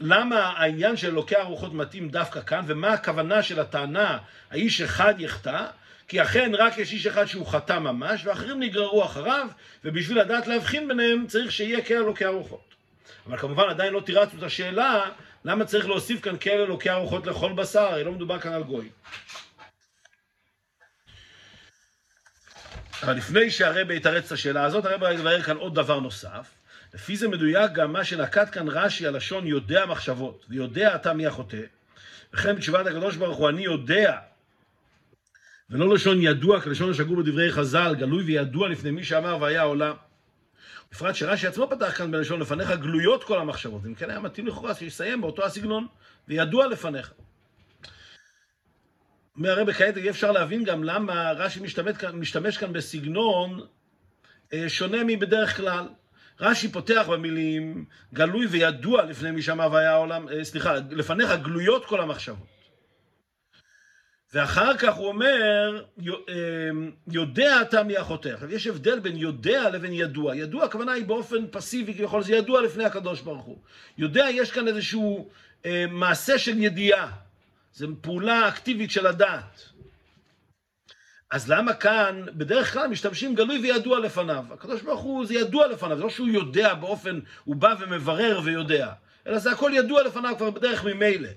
למה 0.00 0.48
העניין 0.48 0.96
של 0.96 1.10
לוקי 1.10 1.36
הרוחות 1.36 1.74
מתאים 1.74 2.08
דווקא 2.08 2.40
כאן, 2.40 2.64
ומה 2.66 2.92
הכוונה 2.92 3.42
של 3.42 3.60
הטענה, 3.60 4.18
האיש 4.50 4.80
אחד 4.80 5.14
יחטא, 5.18 5.66
כי 6.10 6.22
אכן 6.22 6.52
רק 6.58 6.78
יש 6.78 6.92
איש 6.92 7.06
אחד 7.06 7.26
שהוא 7.26 7.46
חטא 7.46 7.78
ממש, 7.78 8.26
ואחרים 8.26 8.60
נגררו 8.60 9.04
אחריו, 9.04 9.48
ובשביל 9.84 10.20
לדעת 10.20 10.46
להבחין 10.46 10.88
ביניהם 10.88 11.26
צריך 11.26 11.52
שיהיה 11.52 11.82
כאלה 11.82 12.00
אלוקי 12.00 12.24
הרוחות. 12.24 12.74
אבל 13.26 13.38
כמובן 13.38 13.64
עדיין 13.68 13.92
לא 13.92 14.00
תירצנו 14.00 14.38
את 14.38 14.44
השאלה 14.44 15.10
למה 15.44 15.64
צריך 15.64 15.86
להוסיף 15.86 16.20
כאן 16.20 16.36
כאלה 16.40 16.62
אלוקי 16.62 16.90
הרוחות 16.90 17.26
לכל 17.26 17.52
בשר, 17.52 17.80
הרי 17.80 18.04
לא 18.04 18.12
מדובר 18.12 18.38
כאן 18.40 18.52
על 18.52 18.62
גוי. 18.62 18.88
אבל 23.02 23.12
לפני 23.12 23.50
שהרבא 23.50 23.92
יתרץ 23.94 24.26
את 24.26 24.32
השאלה 24.32 24.64
הזאת, 24.64 24.84
הרבא 24.84 25.12
יבהר 25.12 25.42
כאן 25.42 25.56
עוד 25.56 25.74
דבר 25.74 26.00
נוסף. 26.00 26.50
לפי 26.94 27.16
זה 27.16 27.28
מדויק 27.28 27.72
גם 27.72 27.92
מה 27.92 28.04
שנקט 28.04 28.52
כאן 28.52 28.68
רש"י 28.68 29.06
הלשון 29.06 29.46
יודע 29.46 29.86
מחשבות, 29.86 30.46
ויודע 30.48 30.94
אתה 30.94 31.12
מי 31.12 31.26
החוטא. 31.26 31.62
וכן 32.34 32.56
בתשובת 32.56 32.86
הקדוש 32.86 33.16
ברוך 33.16 33.36
הוא 33.36 33.48
אני 33.48 33.62
יודע 33.62 34.18
ולא 35.70 35.94
לשון 35.94 36.22
ידוע 36.22 36.60
כלשון 36.60 36.90
השגור 36.90 37.16
בדברי 37.16 37.52
חז"ל, 37.52 37.94
גלוי 37.98 38.24
וידוע 38.24 38.68
לפני 38.68 38.90
מי 38.90 39.04
שאמר 39.04 39.38
והיה 39.40 39.60
העולם. 39.60 39.94
בפרט 40.92 41.14
שרש"י 41.14 41.46
עצמו 41.46 41.70
פתח 41.70 41.98
כאן 41.98 42.10
בלשון 42.10 42.40
לפניך 42.40 42.70
גלויות 42.70 43.24
כל 43.24 43.38
המחשבות, 43.38 43.86
אם 43.86 43.94
כן 43.94 44.10
היה 44.10 44.20
מתאים 44.20 44.46
לכאורה 44.46 44.74
שיסיים 44.74 45.20
באותו 45.20 45.44
הסגנון, 45.44 45.86
וידוע 46.28 46.66
לפניך. 46.66 47.12
אומר 49.36 49.50
הרב 49.50 49.72
כעת 49.72 49.96
אי 49.96 50.10
אפשר 50.10 50.32
להבין 50.32 50.64
גם 50.64 50.84
למה 50.84 51.32
רש"י 51.32 51.60
משתמש 52.14 52.58
כאן 52.58 52.72
בסגנון 52.72 53.60
אה, 54.52 54.68
שונה 54.68 55.04
מבדרך 55.04 55.56
כלל. 55.56 55.88
רש"י 56.40 56.72
פותח 56.72 57.06
במילים 57.10 57.84
גלוי 58.14 58.46
וידוע 58.46 59.04
לפני 59.04 59.30
מי 59.30 59.42
שאמר 59.42 59.68
והיה 59.72 59.92
העולם, 59.92 60.28
אה, 60.28 60.44
סליחה, 60.44 60.74
לפניך 60.90 61.30
גלויות 61.42 61.84
כל 61.84 62.00
המחשבות. 62.00 62.49
ואחר 64.34 64.76
כך 64.76 64.94
הוא 64.94 65.06
אומר, 65.06 65.84
אמ, 65.98 66.90
יודע 67.08 67.62
אתה 67.62 67.82
מי 67.82 67.96
החוטא. 67.96 68.28
עכשיו, 68.28 68.52
יש 68.52 68.66
הבדל 68.66 68.98
בין 68.98 69.16
יודע 69.16 69.70
לבין 69.70 69.92
ידוע. 69.92 70.36
ידוע, 70.36 70.64
הכוונה 70.64 70.92
היא 70.92 71.04
באופן 71.04 71.46
פסיבי, 71.50 71.94
כביכול 71.94 72.22
זה 72.22 72.32
ידוע 72.32 72.62
לפני 72.62 72.84
הקדוש 72.84 73.20
ברוך 73.20 73.44
הוא. 73.44 73.58
יודע, 73.98 74.26
יש 74.30 74.52
כאן 74.52 74.68
איזשהו 74.68 75.30
אה, 75.66 75.84
מעשה 75.90 76.38
של 76.38 76.62
ידיעה. 76.62 77.12
זו 77.74 77.88
פעולה 78.00 78.48
אקטיבית 78.48 78.90
של 78.90 79.06
הדעת. 79.06 79.70
אז 81.30 81.50
למה 81.50 81.74
כאן, 81.74 82.22
בדרך 82.34 82.72
כלל 82.72 82.86
משתמשים 82.88 83.34
גלוי 83.34 83.58
וידוע 83.58 83.98
לפניו. 84.00 84.44
הקדוש 84.50 84.82
ברוך 84.82 85.00
הוא, 85.00 85.26
זה 85.26 85.34
ידוע 85.34 85.66
לפניו, 85.66 85.96
זה 85.96 86.02
לא 86.02 86.10
שהוא 86.10 86.28
יודע 86.28 86.74
באופן, 86.74 87.20
הוא 87.44 87.56
בא 87.56 87.74
ומברר 87.80 88.40
ויודע, 88.44 88.92
אלא 89.26 89.38
זה 89.38 89.52
הכל 89.52 89.70
ידוע 89.74 90.02
לפניו 90.02 90.34
כבר 90.38 90.50
בדרך 90.50 90.84
ממילא. 90.84 91.28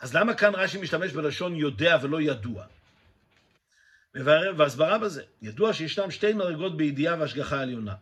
אז 0.00 0.14
למה 0.14 0.34
כאן 0.34 0.54
רש"י 0.54 0.78
משתמש 0.78 1.12
בלשון 1.12 1.54
יודע 1.54 1.96
ולא 2.02 2.20
ידוע? 2.20 2.64
והסברה 4.56 4.98
בזה, 4.98 5.22
ידוע 5.42 5.72
שישנם 5.72 6.10
שתי 6.10 6.32
מדרגות 6.32 6.76
בידיעה 6.76 7.16
והשגחה 7.20 7.60
עליונה. 7.60 7.94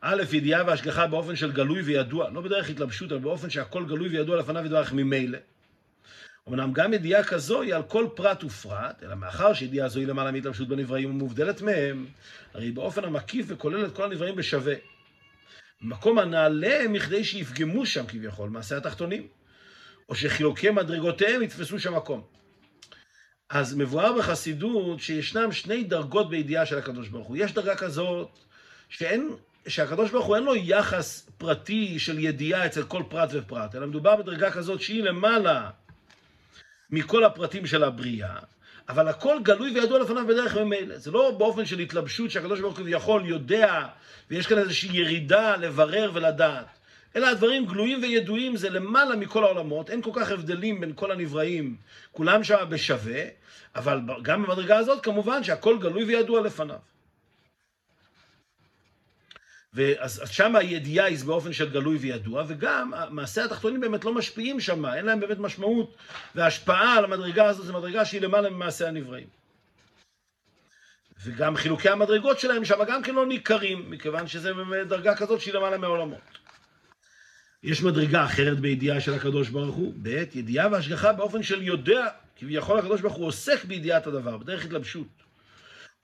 א', 0.00 0.22
ידיעה 0.32 0.64
והשגחה 0.66 1.06
באופן 1.06 1.36
של 1.36 1.52
גלוי 1.52 1.82
וידוע, 1.82 2.30
לא 2.30 2.40
בדרך 2.40 2.70
התלבשות, 2.70 3.12
אבל 3.12 3.20
באופן 3.20 3.50
שהכל 3.50 3.84
גלוי 3.84 4.08
וידוע 4.08 4.36
לפניו 4.36 4.66
ידברך 4.66 4.92
ממילא. 4.92 5.38
אמנם 6.48 6.72
גם 6.72 6.94
ידיעה 6.94 7.24
כזו 7.24 7.62
היא 7.62 7.74
על 7.74 7.82
כל 7.82 8.06
פרט 8.14 8.44
ופרט, 8.44 9.02
אלא 9.02 9.14
מאחר 9.14 9.54
שידיעה 9.54 9.88
זו 9.88 10.00
היא 10.00 10.08
למעלה 10.08 10.32
מהתלבשות 10.32 10.68
בנבראים 10.68 11.10
ומובדלת 11.10 11.62
מהם, 11.62 12.06
הרי 12.54 12.70
באופן 12.70 13.04
המקיף 13.04 13.46
וכולל 13.48 13.86
את 13.86 13.94
כל 13.94 14.04
הנבראים 14.04 14.36
בשווה. 14.36 14.74
במקום 15.82 16.18
הנעלה 16.18 16.88
מכדי 16.88 17.24
שיפגמו 17.24 17.86
שם 17.86 18.06
כביכול, 18.06 18.50
מעשה 18.50 18.76
התחתונים, 18.76 19.26
או 20.08 20.14
שחילוקי 20.14 20.70
מדרגותיהם 20.70 21.42
יתפסו 21.42 21.78
שם 21.78 21.94
מקום. 21.94 22.22
אז 23.50 23.74
מבואר 23.74 24.12
בחסידות 24.18 25.00
שישנם 25.00 25.52
שני 25.52 25.84
דרגות 25.84 26.30
בידיעה 26.30 26.66
של 26.66 26.78
הקדוש 26.78 27.08
ברוך 27.08 27.26
הוא. 27.26 27.36
יש 27.36 27.52
דרגה 27.52 27.76
כזאת 27.76 28.38
שאין, 28.88 29.30
שהקדוש 29.68 30.10
ברוך 30.10 30.26
הוא 30.26 30.36
אין 30.36 30.44
לו 30.44 30.56
יחס 30.56 31.30
פרטי 31.38 31.98
של 31.98 32.18
ידיעה 32.18 32.66
אצל 32.66 32.82
כל 32.82 33.02
פרט 33.08 33.30
ופרט, 33.32 33.74
אלא 33.74 33.86
מדובר 33.86 34.16
בדרגה 34.16 34.50
כזאת 34.50 34.80
שהיא 34.80 35.02
למעלה 35.02 35.70
מכל 36.90 37.24
הפרטים 37.24 37.66
של 37.66 37.84
הבריאה, 37.84 38.36
אבל 38.88 39.08
הכל 39.08 39.38
גלוי 39.42 39.70
וידוע 39.70 39.98
לפניו 39.98 40.26
בדרך 40.26 40.56
ממילא. 40.56 40.98
זה 40.98 41.10
לא 41.10 41.30
באופן 41.38 41.66
של 41.66 41.78
התלבשות 41.78 42.30
שהקדוש 42.30 42.60
ברוך 42.60 42.78
הוא 42.78 42.88
יכול, 42.88 43.26
יודע, 43.26 43.86
ויש 44.30 44.46
כאן 44.46 44.58
איזושהי 44.58 44.96
ירידה 44.96 45.56
לברר 45.56 46.10
ולדעת. 46.14 46.78
אלא 47.16 47.26
הדברים 47.26 47.66
גלויים 47.66 48.02
וידועים 48.02 48.56
זה 48.56 48.70
למעלה 48.70 49.16
מכל 49.16 49.44
העולמות, 49.44 49.90
אין 49.90 50.02
כל 50.02 50.10
כך 50.14 50.30
הבדלים 50.30 50.80
בין 50.80 50.92
כל 50.94 51.12
הנבראים, 51.12 51.76
כולם 52.12 52.44
שם 52.44 52.64
בשווה, 52.68 53.22
אבל 53.74 54.00
גם 54.22 54.42
במדרגה 54.42 54.78
הזאת 54.78 55.04
כמובן 55.04 55.44
שהכל 55.44 55.78
גלוי 55.78 56.04
וידוע 56.04 56.40
לפניו. 56.40 56.78
ואז 59.74 60.22
שם 60.26 60.56
הידיעה 60.56 61.06
היא 61.06 61.18
באופן 61.26 61.52
של 61.52 61.70
גלוי 61.70 61.96
וידוע, 61.96 62.44
וגם 62.48 62.92
מעשי 63.10 63.40
התחתונים 63.40 63.80
באמת 63.80 64.04
לא 64.04 64.14
משפיעים 64.14 64.60
שם, 64.60 64.86
אין 64.86 65.06
להם 65.06 65.20
באמת 65.20 65.38
משמעות 65.38 65.96
והשפעה 66.34 66.98
על 66.98 67.04
המדרגה 67.04 67.46
הזאת, 67.46 67.66
זו 67.66 67.78
מדרגה 67.78 68.04
שהיא 68.04 68.20
למעלה 68.20 68.50
ממעשי 68.50 68.84
הנבראים. 68.84 69.26
וגם 71.24 71.56
חילוקי 71.56 71.88
המדרגות 71.88 72.40
שלהם 72.40 72.64
שם 72.64 72.84
גם 72.86 73.02
כן 73.02 73.14
לא 73.14 73.26
ניכרים, 73.26 73.90
מכיוון 73.90 74.26
שזה 74.26 74.52
דרגה 74.88 75.16
כזאת 75.16 75.40
שהיא 75.40 75.54
למעלה 75.54 75.78
מהעולמות. 75.78 76.41
יש 77.62 77.82
מדרגה 77.82 78.24
אחרת 78.24 78.60
בידיעה 78.60 79.00
של 79.00 79.14
הקדוש 79.14 79.48
ברוך 79.48 79.76
הוא, 79.76 79.94
ב' 80.02 80.24
ידיעה 80.34 80.68
והשגחה 80.72 81.12
באופן 81.12 81.42
של 81.42 81.62
יודע, 81.62 82.06
כביכול 82.36 82.78
הקדוש 82.78 83.00
ברוך 83.00 83.14
הוא 83.14 83.26
עוסק 83.26 83.64
בידיעת 83.64 84.06
הדבר, 84.06 84.36
בדרך 84.36 84.64
התלבשות. 84.64 85.06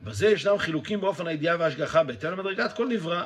בזה 0.01 0.27
ישנם 0.27 0.59
חילוקים 0.59 1.01
באופן 1.01 1.27
הידיעה 1.27 1.57
וההשגחה 1.59 2.03
בהתאם 2.03 2.33
למדרגת 2.33 2.73
כל 2.73 2.89
נברא. 2.89 3.25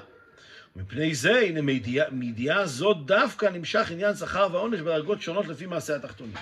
מפני 0.77 1.15
זה, 1.15 1.39
הנה 1.39 1.61
מידיעה, 1.61 2.11
מידיעה 2.11 2.67
זאת 2.67 2.97
דווקא 3.07 3.47
נמשך 3.47 3.91
עניין 3.91 4.15
שכר 4.15 4.49
ועונש 4.53 4.81
בדרגות 4.81 5.23
שונות 5.23 5.49
לפי 5.49 5.67
מעשה 5.67 5.97
התחתונים. 5.97 6.35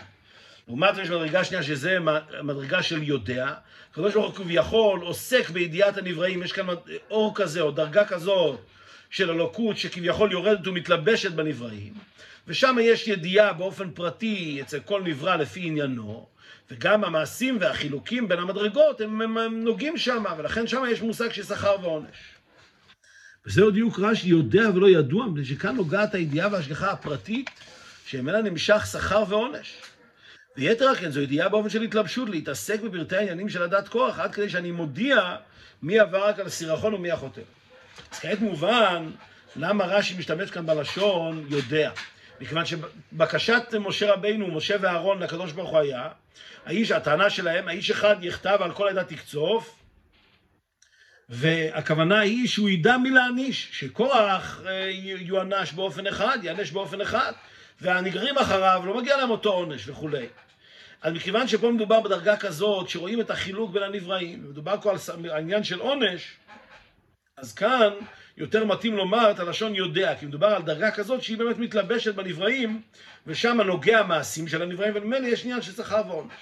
לעומת 0.68 0.94
זאת 0.94 1.04
יש 1.04 1.10
מדרגה 1.10 1.44
שנייה 1.44 1.62
שזה 1.62 1.98
מדרגה 2.42 2.82
של 2.82 3.02
יודע, 3.02 3.54
הקדוש 3.90 4.14
ברוך 4.14 4.38
הוא 4.38 4.44
כביכול 4.44 5.00
עוסק 5.00 5.50
בידיעת 5.50 5.96
הנבראים, 5.96 6.42
יש 6.42 6.52
כאן 6.52 6.66
אור 7.10 7.32
כזה 7.34 7.60
או 7.60 7.70
דרגה 7.70 8.04
כזאת 8.04 8.60
של 9.10 9.30
אלוקות 9.30 9.76
שכביכול 9.76 10.32
יורדת 10.32 10.66
ומתלבשת 10.66 11.32
בנבראים, 11.32 11.92
ושם 12.46 12.76
יש 12.80 13.08
ידיעה 13.08 13.52
באופן 13.52 13.90
פרטי 13.90 14.58
אצל 14.62 14.80
כל 14.80 15.02
נברא 15.02 15.36
לפי 15.36 15.60
עניינו, 15.60 16.26
וגם 16.70 17.04
המעשים 17.04 17.58
והחילוקים 17.60 18.28
בין 18.28 18.38
המדרגות 18.38 19.00
הם, 19.00 19.20
הם, 19.20 19.38
הם 19.38 19.64
נוגעים 19.64 19.98
שם, 19.98 20.24
ולכן 20.38 20.66
שם 20.66 20.82
יש 20.90 21.02
מושג 21.02 21.32
של 21.32 21.42
שכר 21.42 21.76
ועונש. 21.82 22.16
וזהו 23.46 23.70
דיוק 23.70 24.00
רש"י 24.00 24.28
יודע 24.28 24.70
ולא 24.74 24.88
ידוע, 24.88 25.26
מפני 25.26 25.44
שכאן 25.44 25.76
נוגעת 25.76 26.14
הידיעה 26.14 26.48
וההשגחה 26.52 26.90
הפרטית, 26.90 27.50
שממנה 28.06 28.42
נמשך 28.42 28.86
שכר 28.92 29.24
ועונש. 29.28 29.74
ויתר 30.56 30.84
על 30.84 30.96
כן, 30.96 31.10
זו 31.10 31.20
ידיעה 31.20 31.48
באופן 31.48 31.68
של 31.68 31.82
התלבשות, 31.82 32.28
להתעסק 32.28 32.80
בפרטי 32.80 33.16
העניינים 33.16 33.48
של 33.48 33.62
הדת 33.62 33.88
כוח, 33.88 34.18
עד 34.18 34.34
כדי 34.34 34.48
שאני 34.48 34.70
מודיע 34.70 35.36
מי 35.82 35.98
עבר 35.98 36.24
רק 36.28 36.38
על 36.38 36.46
הסירחון 36.46 36.94
ומי 36.94 37.10
החוטא. 37.10 37.40
אז 38.12 38.18
כעת 38.18 38.40
מובן 38.40 39.10
למה 39.56 39.84
רש"י 39.84 40.14
משתמש 40.18 40.50
כאן 40.50 40.66
בלשון 40.66 41.46
יודע. 41.48 41.90
מכיוון 42.40 42.64
שבקשת 42.66 43.74
משה 43.80 44.12
רבינו, 44.12 44.46
משה 44.46 44.76
ואהרון 44.80 45.22
לקדוש 45.22 45.52
ברוך 45.52 45.70
הוא 45.70 45.78
היה, 45.78 46.08
האיש, 46.66 46.90
הטענה 46.90 47.30
שלהם, 47.30 47.68
האיש 47.68 47.90
אחד 47.90 48.16
יכתב 48.22 48.58
על 48.60 48.72
כל 48.72 48.88
העדה 48.88 49.04
תקצוף, 49.04 49.76
והכוונה 51.28 52.20
היא 52.20 52.48
שהוא 52.48 52.68
ידע 52.68 52.96
מי 52.96 53.10
להעניש, 53.10 53.68
שקורח 53.72 54.62
אה, 54.66 54.88
יוענש 55.18 55.72
באופן 55.72 56.06
אחד, 56.06 56.38
יענש 56.42 56.70
באופן 56.70 57.00
אחד, 57.00 57.32
והנגרים 57.80 58.38
אחריו 58.38 58.82
לא 58.86 58.96
מגיע 58.96 59.16
להם 59.16 59.30
אותו 59.30 59.52
עונש 59.52 59.88
וכולי. 59.88 60.26
אז 61.02 61.12
מכיוון 61.12 61.48
שפה 61.48 61.70
מדובר 61.70 62.00
בדרגה 62.00 62.36
כזאת, 62.36 62.88
שרואים 62.88 63.20
את 63.20 63.30
החילוק 63.30 63.70
בין 63.70 63.82
הנבראים, 63.82 64.44
ומדובר 64.46 64.80
פה 64.82 64.90
על 64.90 64.98
העניין 65.30 65.64
של 65.64 65.80
עונש, 65.80 66.32
אז 67.40 67.54
כאן 67.54 67.90
יותר 68.36 68.64
מתאים 68.64 68.96
לומר 68.96 69.30
את 69.30 69.38
הלשון 69.38 69.74
יודע, 69.74 70.14
כי 70.16 70.26
מדובר 70.26 70.46
על 70.46 70.62
דרגה 70.62 70.90
כזאת 70.90 71.22
שהיא 71.22 71.38
באמת 71.38 71.58
מתלבשת 71.58 72.14
בנבראים, 72.14 72.82
ושם 73.26 73.60
נוגע 73.60 73.98
המעשים 73.98 74.48
של 74.48 74.62
הנבראים, 74.62 74.92
וממילא 74.96 75.26
יש 75.26 75.44
עניין 75.44 75.62
של 75.62 75.72
שכר 75.72 76.02
ועונש. 76.08 76.32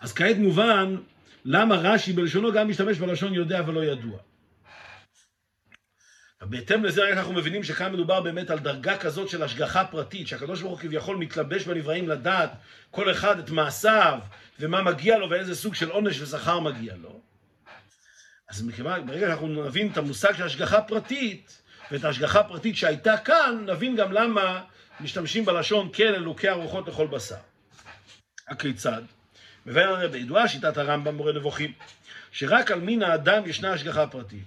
אז 0.00 0.12
כעת 0.12 0.36
מובן 0.36 0.96
למה 1.44 1.76
רש"י 1.76 2.12
בלשונו 2.12 2.52
גם 2.52 2.68
משתמש 2.68 2.98
בלשון 2.98 3.34
יודע 3.34 3.62
ולא 3.66 3.84
ידוע. 3.84 4.18
בהתאם 6.40 6.84
לזה 6.84 7.12
אנחנו 7.12 7.32
מבינים 7.32 7.62
שכאן 7.62 7.92
מדובר 7.92 8.20
באמת 8.20 8.50
על 8.50 8.58
דרגה 8.58 8.98
כזאת 8.98 9.28
של 9.28 9.42
השגחה 9.42 9.84
פרטית, 9.84 10.28
שהקדוש 10.28 10.62
ברוך 10.62 10.72
הוא 10.72 10.80
כביכול 10.80 11.16
מתלבש 11.16 11.64
בנבראים 11.64 12.08
לדעת 12.08 12.50
כל 12.90 13.10
אחד 13.10 13.38
את 13.38 13.50
מעשיו 13.50 14.18
ומה 14.60 14.82
מגיע 14.82 15.18
לו 15.18 15.30
ואיזה 15.30 15.54
סוג 15.54 15.74
של 15.74 15.90
עונש 15.90 16.20
ושכר 16.20 16.60
מגיע 16.60 16.94
לו. 16.96 17.33
אז 18.54 18.62
מכיוון, 18.62 19.06
ברגע 19.06 19.26
שאנחנו 19.26 19.64
נבין 19.66 19.92
את 19.92 19.96
המושג 19.96 20.36
של 20.36 20.42
השגחה 20.42 20.80
פרטית 20.80 21.62
ואת 21.90 22.04
ההשגחה 22.04 22.40
הפרטית 22.40 22.76
שהייתה 22.76 23.16
כאן, 23.16 23.64
נבין 23.66 23.96
גם 23.96 24.12
למה 24.12 24.64
משתמשים 25.00 25.44
בלשון 25.44 25.90
כן 25.92 26.14
אלוקי 26.14 26.48
הרוחות 26.48 26.88
לכל 26.88 27.06
בשר. 27.06 27.36
הכיצד? 28.48 29.02
מבאר 29.66 29.94
הרי 29.94 30.08
בידועה 30.08 30.48
שיטת 30.48 30.76
הרמב"ם 30.76 31.14
מורה 31.14 31.32
נבוכים, 31.32 31.72
שרק 32.32 32.70
על 32.70 32.80
מין 32.80 33.02
האדם 33.02 33.46
ישנה 33.46 33.72
השגחה 33.72 34.06
פרטית. 34.06 34.44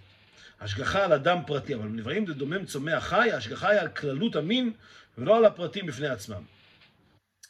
השגחה 0.61 1.05
על 1.05 1.13
אדם 1.13 1.39
פרטי, 1.47 1.75
אבל 1.75 1.87
בנבראים 1.87 2.25
דומם 2.25 2.65
צומח 2.65 3.03
חי, 3.03 3.31
ההשגחה 3.31 3.69
היא 3.69 3.79
על 3.79 3.87
כללות 3.87 4.35
המין 4.35 4.73
ולא 5.17 5.37
על 5.37 5.45
הפרטים 5.45 5.85
בפני 5.85 6.07
עצמם. 6.07 6.41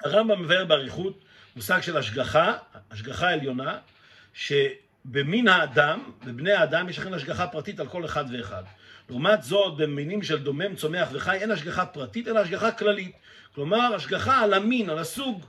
הרמב"ם 0.04 0.42
מבאר 0.42 0.66
באריכות 0.66 1.24
מושג 1.56 1.82
של 1.82 1.98
השגחה, 1.98 2.58
השגחה 2.92 3.30
עליונה, 3.30 3.80
שבמין 5.08 5.48
האדם, 5.48 6.00
בבני 6.26 6.52
האדם, 6.52 6.90
יש 6.90 7.00
לכם 7.00 7.14
השגחה 7.14 7.48
פרטית 7.48 7.80
על 7.80 7.88
כל 7.88 8.06
אחד 8.06 8.26
ואחד. 8.32 8.64
לעומת 9.10 9.44
זאת, 9.44 9.78
במינים 9.78 10.24
של 10.24 10.44
דומם, 10.44 10.76
צומח 10.76 11.10
וחי, 11.12 11.38
אין 11.38 11.52
השגחה 11.52 11.86
פרטית, 11.86 12.28
אלא 12.28 12.40
השגחה 12.40 12.72
כללית. 12.72 13.16
כלומר, 13.56 13.96
השגחה 13.96 14.44
על 14.44 14.54
המין, 14.54 14.90
על 14.90 15.00
הסוג, 15.00 15.46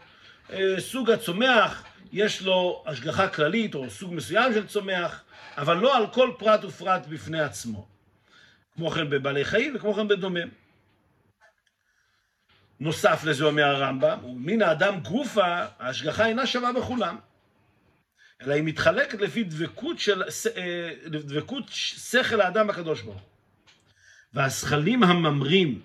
אה, 0.52 0.74
סוג 0.78 1.10
הצומח, 1.10 1.84
יש 2.12 2.42
לו 2.42 2.84
השגחה 2.86 3.28
כללית 3.28 3.74
או 3.74 3.90
סוג 3.90 4.14
מסוים 4.14 4.54
של 4.54 4.66
צומח, 4.66 5.22
אבל 5.56 5.76
לא 5.76 5.96
על 5.96 6.06
כל 6.06 6.30
פרט 6.38 6.64
ופרט 6.64 7.06
בפני 7.06 7.40
עצמו. 7.40 7.86
כמו 8.74 8.90
כן 8.90 9.10
בבעלי 9.10 9.44
חיים 9.44 9.76
וכמו 9.76 9.94
כן 9.94 10.08
בדומם. 10.08 10.48
נוסף 12.80 13.24
לזה 13.24 13.44
אומר 13.44 13.64
הרמב"ם, 13.64 14.18
מן 14.24 14.62
האדם 14.62 15.00
גופה, 15.00 15.64
ההשגחה 15.78 16.26
אינה 16.26 16.46
שווה 16.46 16.72
בכולם. 16.72 17.18
אלא 18.42 18.54
היא 18.54 18.62
מתחלקת 18.62 19.21
לפי 19.21 19.45
דבקות, 19.45 19.99
של, 19.99 20.23
אה, 20.57 20.90
דבקות 21.07 21.64
שכל 21.68 22.40
האדם 22.40 22.71
הקדוש 22.71 23.02
ברוך 23.02 23.16
הוא. 23.16 23.28
והזכלים 24.35 25.02
הממרים 25.02 25.80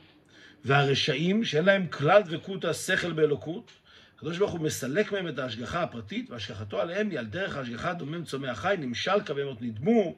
והרשעים, 0.65 1.45
שאין 1.45 1.65
להם 1.65 1.88
כלל 1.88 2.22
דבקות 2.22 2.65
השכל 2.65 3.12
באלוקות, 3.12 3.72
הקדוש 4.15 4.38
ברוך 4.38 4.51
הוא 4.51 4.62
מסלק 4.62 5.12
מהם 5.12 5.27
את 5.27 5.39
ההשגחה 5.39 5.83
הפרטית, 5.83 6.31
והשגחתו 6.31 6.81
עליהם 6.81 7.10
היא 7.10 7.19
על 7.19 7.25
דרך 7.25 7.57
ההשגחה 7.57 7.93
דומם 7.93 8.24
צומח 8.24 8.60
חי, 8.60 8.75
נמשל 8.79 9.24
כבהמות 9.25 9.62
נדמו, 9.62 10.15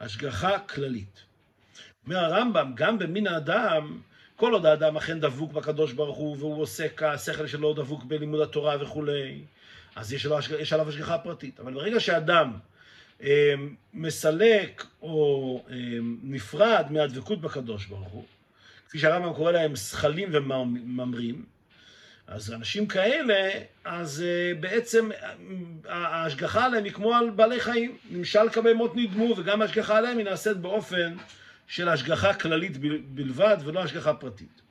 השגחה 0.00 0.58
כללית. 0.58 1.22
אומר 2.04 2.18
הרמב"ם, 2.18 2.72
גם 2.74 2.98
במין 2.98 3.26
האדם, 3.26 4.00
כל 4.36 4.52
עוד 4.52 4.66
האדם 4.66 4.96
אכן 4.96 5.20
דבוק 5.20 5.52
בקדוש 5.52 5.92
ברוך 5.92 6.16
הוא, 6.16 6.36
והוא 6.38 6.62
עוסק, 6.62 7.02
השכל 7.02 7.46
שלו 7.46 7.74
דבוק 7.74 8.04
בלימוד 8.04 8.40
התורה 8.40 8.76
וכולי, 8.80 9.44
אז 9.98 10.12
יש 10.12 10.26
עליו, 10.26 10.38
יש 10.58 10.72
עליו 10.72 10.88
השגחה 10.88 11.18
פרטית. 11.18 11.60
אבל 11.60 11.74
ברגע 11.74 12.00
שאדם 12.00 12.52
אה, 13.22 13.54
מסלק 13.94 14.86
או 15.02 15.64
אה, 15.70 15.76
נפרד 16.22 16.86
מהדבקות 16.90 17.40
בקדוש 17.40 17.86
ברוך 17.86 18.08
הוא, 18.08 18.24
כפי 18.88 18.98
שהרמב"ם 18.98 19.34
קורא 19.34 19.52
להם 19.52 19.76
זכלים 19.76 20.28
וממרים, 20.32 21.44
אז 22.26 22.52
אנשים 22.52 22.86
כאלה, 22.86 23.50
אז 23.84 24.24
uh, 24.24 24.60
בעצם 24.60 25.10
uh, 25.12 25.88
ההשגחה 25.88 26.64
עליהם 26.64 26.84
היא 26.84 26.92
כמו 26.92 27.14
על 27.14 27.30
בעלי 27.30 27.60
חיים. 27.60 27.96
נמשל 28.10 28.48
כבהמות 28.52 28.96
נדמו, 28.96 29.34
וגם 29.38 29.62
ההשגחה 29.62 29.98
עליהם 29.98 30.18
היא 30.18 30.24
נעשית 30.24 30.56
באופן 30.56 31.16
של 31.66 31.88
השגחה 31.88 32.34
כללית 32.34 32.76
בלבד, 33.08 33.56
ולא 33.64 33.80
השגחה 33.80 34.14
פרטית. 34.14 34.67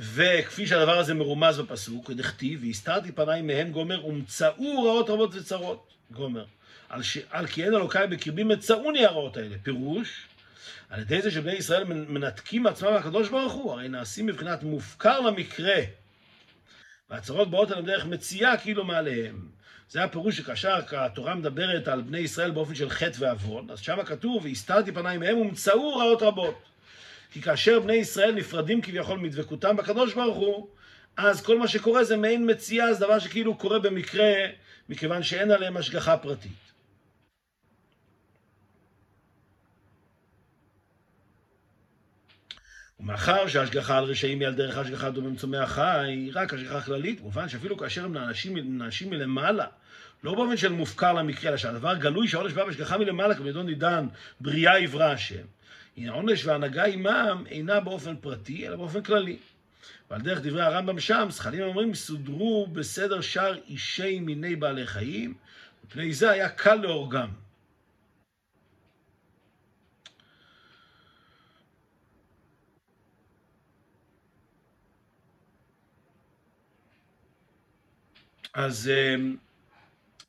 וכפי 0.00 0.66
שהדבר 0.66 0.98
הזה 0.98 1.14
מרומז 1.14 1.58
בפסוק, 1.58 2.10
דכתיב, 2.10 2.60
והסתרתי 2.62 3.12
פניי 3.12 3.42
מהם 3.42 3.70
גומר, 3.70 4.06
ומצאו 4.06 4.82
רעות 4.84 5.10
רבות 5.10 5.34
וצרות, 5.34 5.94
גומר. 6.10 6.44
על, 6.88 7.02
ש... 7.02 7.18
על 7.30 7.46
כי 7.46 7.64
אין 7.64 7.74
אלוקיי 7.74 8.06
בקרבי 8.06 8.44
מצאוני 8.44 9.06
הרעות 9.06 9.36
האלה. 9.36 9.56
פירוש, 9.62 10.26
על 10.90 11.00
ידי 11.00 11.22
זה 11.22 11.30
שבני 11.30 11.52
ישראל 11.52 11.84
מנתקים 11.84 12.66
עצמם 12.66 12.92
מהקדוש 12.92 13.28
ברוך 13.28 13.52
הוא, 13.52 13.72
הרי 13.72 13.88
נעשים 13.88 14.26
מבחינת 14.26 14.62
מופקר 14.62 15.20
למקרה. 15.20 15.80
והצרות 17.10 17.50
באות 17.50 17.70
עליהם 17.70 17.86
דרך 17.86 18.04
מציאה 18.06 18.56
כאילו 18.56 18.84
מעליהם. 18.84 19.48
זה 19.88 20.04
הפירוש 20.04 20.36
שכאשר 20.36 20.78
התורה 20.92 21.34
מדברת 21.34 21.88
על 21.88 22.02
בני 22.02 22.18
ישראל 22.18 22.50
באופן 22.50 22.74
של 22.74 22.90
חטא 22.90 23.16
ועוון, 23.18 23.70
אז 23.70 23.78
שם 23.78 24.02
כתוב, 24.06 24.44
והסתרתי 24.44 24.92
פניי 24.92 25.18
מהם 25.18 25.38
ומצאו 25.38 25.96
רעות 25.96 26.22
רבות. 26.22 26.69
כי 27.30 27.42
כאשר 27.42 27.80
בני 27.80 27.94
ישראל 27.94 28.34
נפרדים 28.34 28.80
כביכול 28.80 29.18
מדבקותם 29.18 29.76
בקדוש 29.76 30.14
ברוך 30.14 30.36
הוא, 30.36 30.68
אז 31.16 31.42
כל 31.42 31.58
מה 31.58 31.68
שקורה 31.68 32.04
זה 32.04 32.16
מעין 32.16 32.50
מציאה, 32.50 32.94
זה 32.94 33.04
דבר 33.06 33.18
שכאילו 33.18 33.54
קורה 33.54 33.78
במקרה, 33.78 34.32
מכיוון 34.88 35.22
שאין 35.22 35.50
עליהם 35.50 35.76
השגחה 35.76 36.16
פרטית. 36.16 36.70
ומאחר 43.00 43.48
שההשגחה 43.48 43.98
על 43.98 44.04
רשעים 44.04 44.40
היא 44.40 44.48
על 44.48 44.54
דרך 44.54 44.76
ההשגחה 44.76 45.10
דומם 45.10 45.36
צומח 45.36 45.72
חי, 45.72 46.06
היא 46.06 46.32
רק 46.34 46.54
השגחה 46.54 46.80
כללית, 46.80 47.18
כמובן 47.18 47.48
שאפילו 47.48 47.78
כאשר 47.78 48.04
הם 48.04 48.12
נענשים, 48.12 48.78
נעשים 48.78 49.10
מלמעלה, 49.10 49.66
לא 50.24 50.34
באופן 50.34 50.56
של 50.56 50.72
מופקר 50.72 51.12
למקרה, 51.12 51.50
אלא 51.50 51.56
שהדבר 51.56 51.94
גלוי 51.94 52.28
שהעונש 52.28 52.52
בא 52.52 52.64
בהשגחה 52.64 52.98
מלמעלה, 52.98 53.34
כמדון 53.34 53.66
נידן, 53.66 54.06
בריאה 54.40 54.76
עברה 54.76 55.12
השם. 55.12 55.44
הנה 55.96 56.12
העונש 56.12 56.46
וההנהגה 56.46 56.84
עמם 56.84 57.44
אינה 57.46 57.80
באופן 57.80 58.16
פרטי, 58.16 58.66
אלא 58.66 58.76
באופן 58.76 59.02
כללי. 59.02 59.38
ועל 60.10 60.20
דרך 60.20 60.38
דברי 60.42 60.62
הרמב"ם 60.62 61.00
שם, 61.00 61.26
זכלים 61.30 61.62
אומרים, 61.62 61.94
סודרו 61.94 62.66
בסדר 62.66 63.20
שאר 63.20 63.58
אישי 63.66 64.20
מיני 64.20 64.56
בעלי 64.56 64.86
חיים, 64.86 65.34
מפני 65.84 66.12
זה 66.12 66.30
היה 66.30 66.48
קל 66.48 66.74
להורגם. 66.74 67.28
אז 78.54 78.90
אמ, 78.90 79.36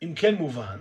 אם 0.03 0.13
כן 0.15 0.35
מובן, 0.35 0.77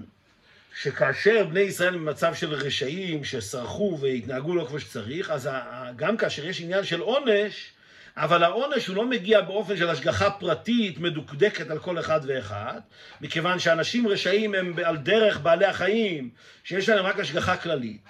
שכאשר 0.83 1.45
בני 1.45 1.61
ישראל 1.61 1.95
במצב 1.95 2.35
של 2.35 2.55
רשעים 2.55 3.25
שסרחו 3.25 3.99
והתנהגו 4.01 4.55
לא 4.55 4.65
כמו 4.65 4.81
שצריך, 4.81 5.31
אז 5.31 5.51
גם 5.97 6.17
כאשר 6.17 6.47
יש 6.47 6.61
עניין 6.61 6.85
של 6.85 7.01
עונש, 7.01 7.71
אבל 8.17 8.45
העונש 8.45 8.87
הוא 8.87 8.97
לא 8.97 9.07
מגיע 9.07 9.41
באופן 9.41 9.77
של 9.77 9.89
השגחה 9.89 10.31
פרטית 10.31 10.99
מדוקדקת 10.99 11.71
על 11.71 11.79
כל 11.79 11.99
אחד 11.99 12.21
ואחד, 12.27 12.81
מכיוון 13.21 13.59
שאנשים 13.59 14.09
רשעים 14.09 14.55
הם 14.55 14.75
על 14.85 14.97
דרך 14.97 15.41
בעלי 15.41 15.67
החיים, 15.67 16.31
שיש 16.65 16.89
להם 16.89 17.05
רק 17.05 17.21
השגחה 17.21 17.57
כללית. 17.57 18.01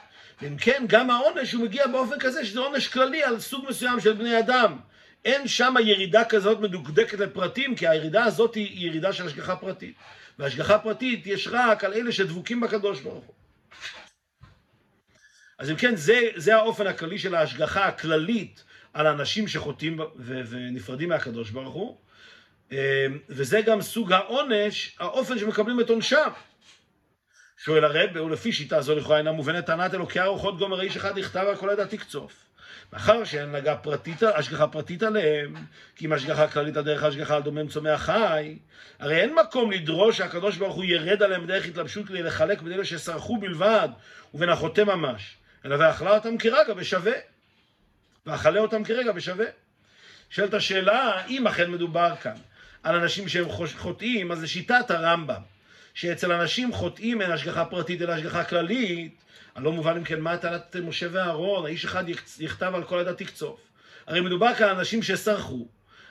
ואם 0.43 0.57
כן, 0.57 0.85
גם 0.89 1.11
העונש 1.11 1.53
הוא 1.53 1.65
מגיע 1.65 1.87
באופן 1.87 2.19
כזה 2.19 2.45
שזה 2.45 2.61
עונש 2.61 2.89
כללי 2.89 3.23
על 3.23 3.41
סוג 3.41 3.65
מסוים 3.69 4.01
של 4.01 4.13
בני 4.13 4.39
אדם. 4.39 4.79
אין 5.25 5.49
שם 5.49 5.75
ירידה 5.81 6.25
כזאת 6.25 6.61
מדוקדקת 6.61 7.19
לפרטים, 7.19 7.77
כי 7.77 7.89
הירידה 7.89 8.25
הזאת 8.25 8.55
היא 8.55 8.87
ירידה 8.87 9.13
של 9.13 9.27
השגחה 9.27 9.57
פרטית. 9.57 9.95
והשגחה 10.41 10.79
פרטית 10.79 11.27
יש 11.27 11.49
רק 11.51 11.85
על 11.85 11.93
אלה 11.93 12.13
שדבוקים 12.13 12.61
בקדוש 12.61 13.01
ברוך 13.01 13.25
הוא. 13.25 13.35
אז 15.59 15.71
אם 15.71 15.77
כן, 15.77 15.97
זה, 15.97 16.21
זה 16.37 16.57
האופן 16.57 16.87
הכללי 16.87 17.19
של 17.19 17.35
ההשגחה 17.35 17.87
הכללית 17.87 18.65
על 18.93 19.07
אנשים 19.07 19.49
שחוטאים 19.49 20.01
ונפרדים 20.17 21.09
מהקדוש 21.09 21.51
ברוך 21.51 21.75
הוא, 21.75 21.99
אמ, 22.73 22.77
וזה 23.29 23.61
גם 23.61 23.83
סוג 23.83 24.13
העונש, 24.13 24.97
האופן 24.99 25.39
שמקבלים 25.39 25.81
את 25.81 25.91
עונשם. 25.91 26.31
שואל 27.65 27.85
הרב, 27.85 28.17
ולפי 28.17 28.53
שיטה 28.53 28.81
זו 28.81 28.95
לכאורה 28.95 29.19
אינה 29.19 29.33
מובנת 29.33 29.67
טענת 29.67 29.95
אלוקי 29.95 30.21
הרוחות 30.21 30.59
גומר 30.59 30.81
איש 30.81 30.97
אחד 30.97 31.19
יכתב 31.19 31.45
על 31.49 31.57
כל 31.57 31.71
עדה 31.71 31.87
תקצוף. 31.87 32.50
מאחר 32.93 33.25
שאין 33.25 33.49
הנהגה 33.49 33.77
פרטית, 33.77 34.23
השגחה 34.23 34.67
פרטית 34.67 35.03
עליהם, 35.03 35.55
כי 35.97 36.07
אם 36.07 36.13
השגחה 36.13 36.49
כללית 36.49 36.77
על 36.77 36.85
דרך 36.85 37.03
השגחה 37.03 37.37
על 37.37 37.43
דומם 37.43 37.69
צומח 37.69 38.03
חי, 38.03 38.59
הרי 38.99 39.21
אין 39.21 39.35
מקום 39.35 39.71
לדרוש 39.71 40.19
שהקדוש 40.19 40.57
ברוך 40.57 40.75
הוא 40.75 40.85
ירד 40.85 41.23
עליהם 41.23 41.45
בדרך 41.45 41.67
התלבשות 41.67 42.07
כדי 42.07 42.23
לחלק 42.23 42.63
בין 42.63 42.73
אלה 42.73 42.85
שסרחו 42.85 43.39
בלבד 43.39 43.89
ובין 44.35 44.49
החוטא 44.49 44.81
ממש, 44.81 45.37
אלא 45.65 45.77
ואכלה 45.79 46.11
אותם 46.11 46.39
כרגע 46.39 46.75
בשווה. 46.75 47.13
ואכלה 48.27 48.61
אותם 48.61 48.85
כרגע 48.85 49.13
בשווה. 49.13 49.47
שואלת 50.31 50.55
השאלה, 50.55 51.27
אם 51.27 51.47
אכן 51.47 51.71
מדובר 51.71 52.15
כאן 52.23 52.37
על 52.83 52.97
אנשים 52.97 53.29
שהם 53.29 53.47
חוטאים, 53.77 54.33
אז 54.33 54.43
לשיטת 54.43 54.91
הרמב"ם, 54.91 55.43
שאצל 55.95 56.33
אנשים 56.33 56.73
חוטאים 56.73 57.23
אין 57.23 57.31
השגחה 57.31 57.65
פרטית 57.65 58.03
אלא 58.03 58.13
השגחה 58.13 58.45
כללית, 58.45 59.23
הלא 59.55 59.73
מובן 59.73 59.97
אם 59.97 60.05
כן 60.05 60.21
מה 60.21 60.37
טענת 60.37 60.77
משה 60.77 61.07
ואהרון, 61.13 61.67
האיש 61.67 61.85
אחד 61.85 62.05
יכתב 62.39 62.73
על 62.75 62.85
כל 62.85 62.99
עדה 62.99 63.15
תקצוף. 63.15 63.61
הרי 64.07 64.21
מדובר 64.21 64.55
כאן 64.55 64.69
על 64.69 64.77
אנשים 64.77 65.03
שסרחו, 65.03 65.69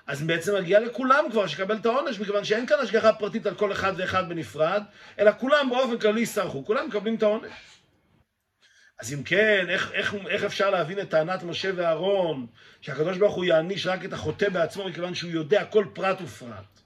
אז 0.08 0.24
בעצם 0.24 0.56
מגיע 0.56 0.80
לכולם 0.80 1.26
כבר 1.32 1.48
שיקבל 1.48 1.76
את 1.76 1.86
העונש, 1.86 2.20
מכיוון 2.20 2.44
שאין 2.44 2.66
כאן 2.66 2.78
השגחה 2.80 3.14
פרטית 3.14 3.46
על 3.46 3.56
כל 3.56 3.72
אחד 3.72 3.94
ואחד 3.98 4.30
בנפרד, 4.30 4.84
אלא 5.20 5.32
כולם 5.38 5.70
באופן 5.70 6.00
כללי 6.00 6.26
סרחו, 6.26 6.66
כולם 6.66 6.88
מקבלים 6.88 7.16
את 7.16 7.24
העונש. 7.24 7.52
אז 9.00 9.14
אם 9.14 9.24
כן, 9.24 9.66
איך, 9.70 9.92
איך, 9.92 10.16
איך 10.28 10.44
אפשר 10.44 10.70
להבין 10.70 11.00
את 11.00 11.10
טענת 11.10 11.44
משה 11.44 11.70
ואהרון, 11.76 12.48
שהקדוש 12.82 13.18
ברוך 13.18 13.36
הוא 13.36 13.46
יעניש 13.46 13.88
רק 13.88 14.06
את 14.06 14.14
החוטא 14.14 14.50
בעצמו, 14.50 14.90
מכיוון 14.90 15.16
שהוא 15.16 15.32
יודע 15.32 15.66
כל 15.66 15.86
פרט 15.94 16.22
ופרט? 16.22 16.80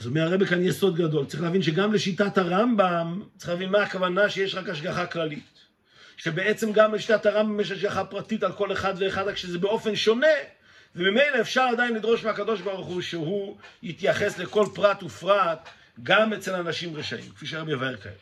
אז 0.00 0.06
אומר 0.06 0.22
הרב 0.22 0.44
כאן 0.44 0.62
יסוד 0.62 0.96
גדול, 0.96 1.26
צריך 1.26 1.42
להבין 1.42 1.62
שגם 1.62 1.92
לשיטת 1.92 2.38
הרמב"ם, 2.38 3.22
צריך 3.36 3.50
להבין 3.50 3.70
מה 3.70 3.82
הכוונה 3.82 4.30
שיש 4.30 4.54
רק 4.54 4.68
השגחה 4.68 5.06
כללית. 5.06 5.60
שבעצם 6.16 6.72
גם 6.72 6.94
לשיטת 6.94 7.26
הרמב"ם 7.26 7.60
יש 7.60 7.70
השגחה 7.70 8.04
פרטית 8.04 8.42
על 8.42 8.52
כל 8.52 8.72
אחד 8.72 8.94
ואחד, 8.98 9.28
רק 9.28 9.36
שזה 9.36 9.58
באופן 9.58 9.96
שונה, 9.96 10.26
וממילא 10.96 11.40
אפשר 11.40 11.62
עדיין 11.62 11.94
לדרוש 11.94 12.24
מהקדוש 12.24 12.60
ברוך 12.60 12.86
הוא 12.86 13.00
שהוא 13.00 13.56
יתייחס 13.82 14.38
לכל 14.38 14.66
פרט 14.74 15.02
ופרט, 15.02 15.68
גם 16.02 16.32
אצל 16.32 16.54
אנשים 16.54 16.96
רשעים, 16.96 17.32
כפי 17.34 17.46
שהרב 17.46 17.68
יבהר 17.68 17.96
כעת. 17.96 18.12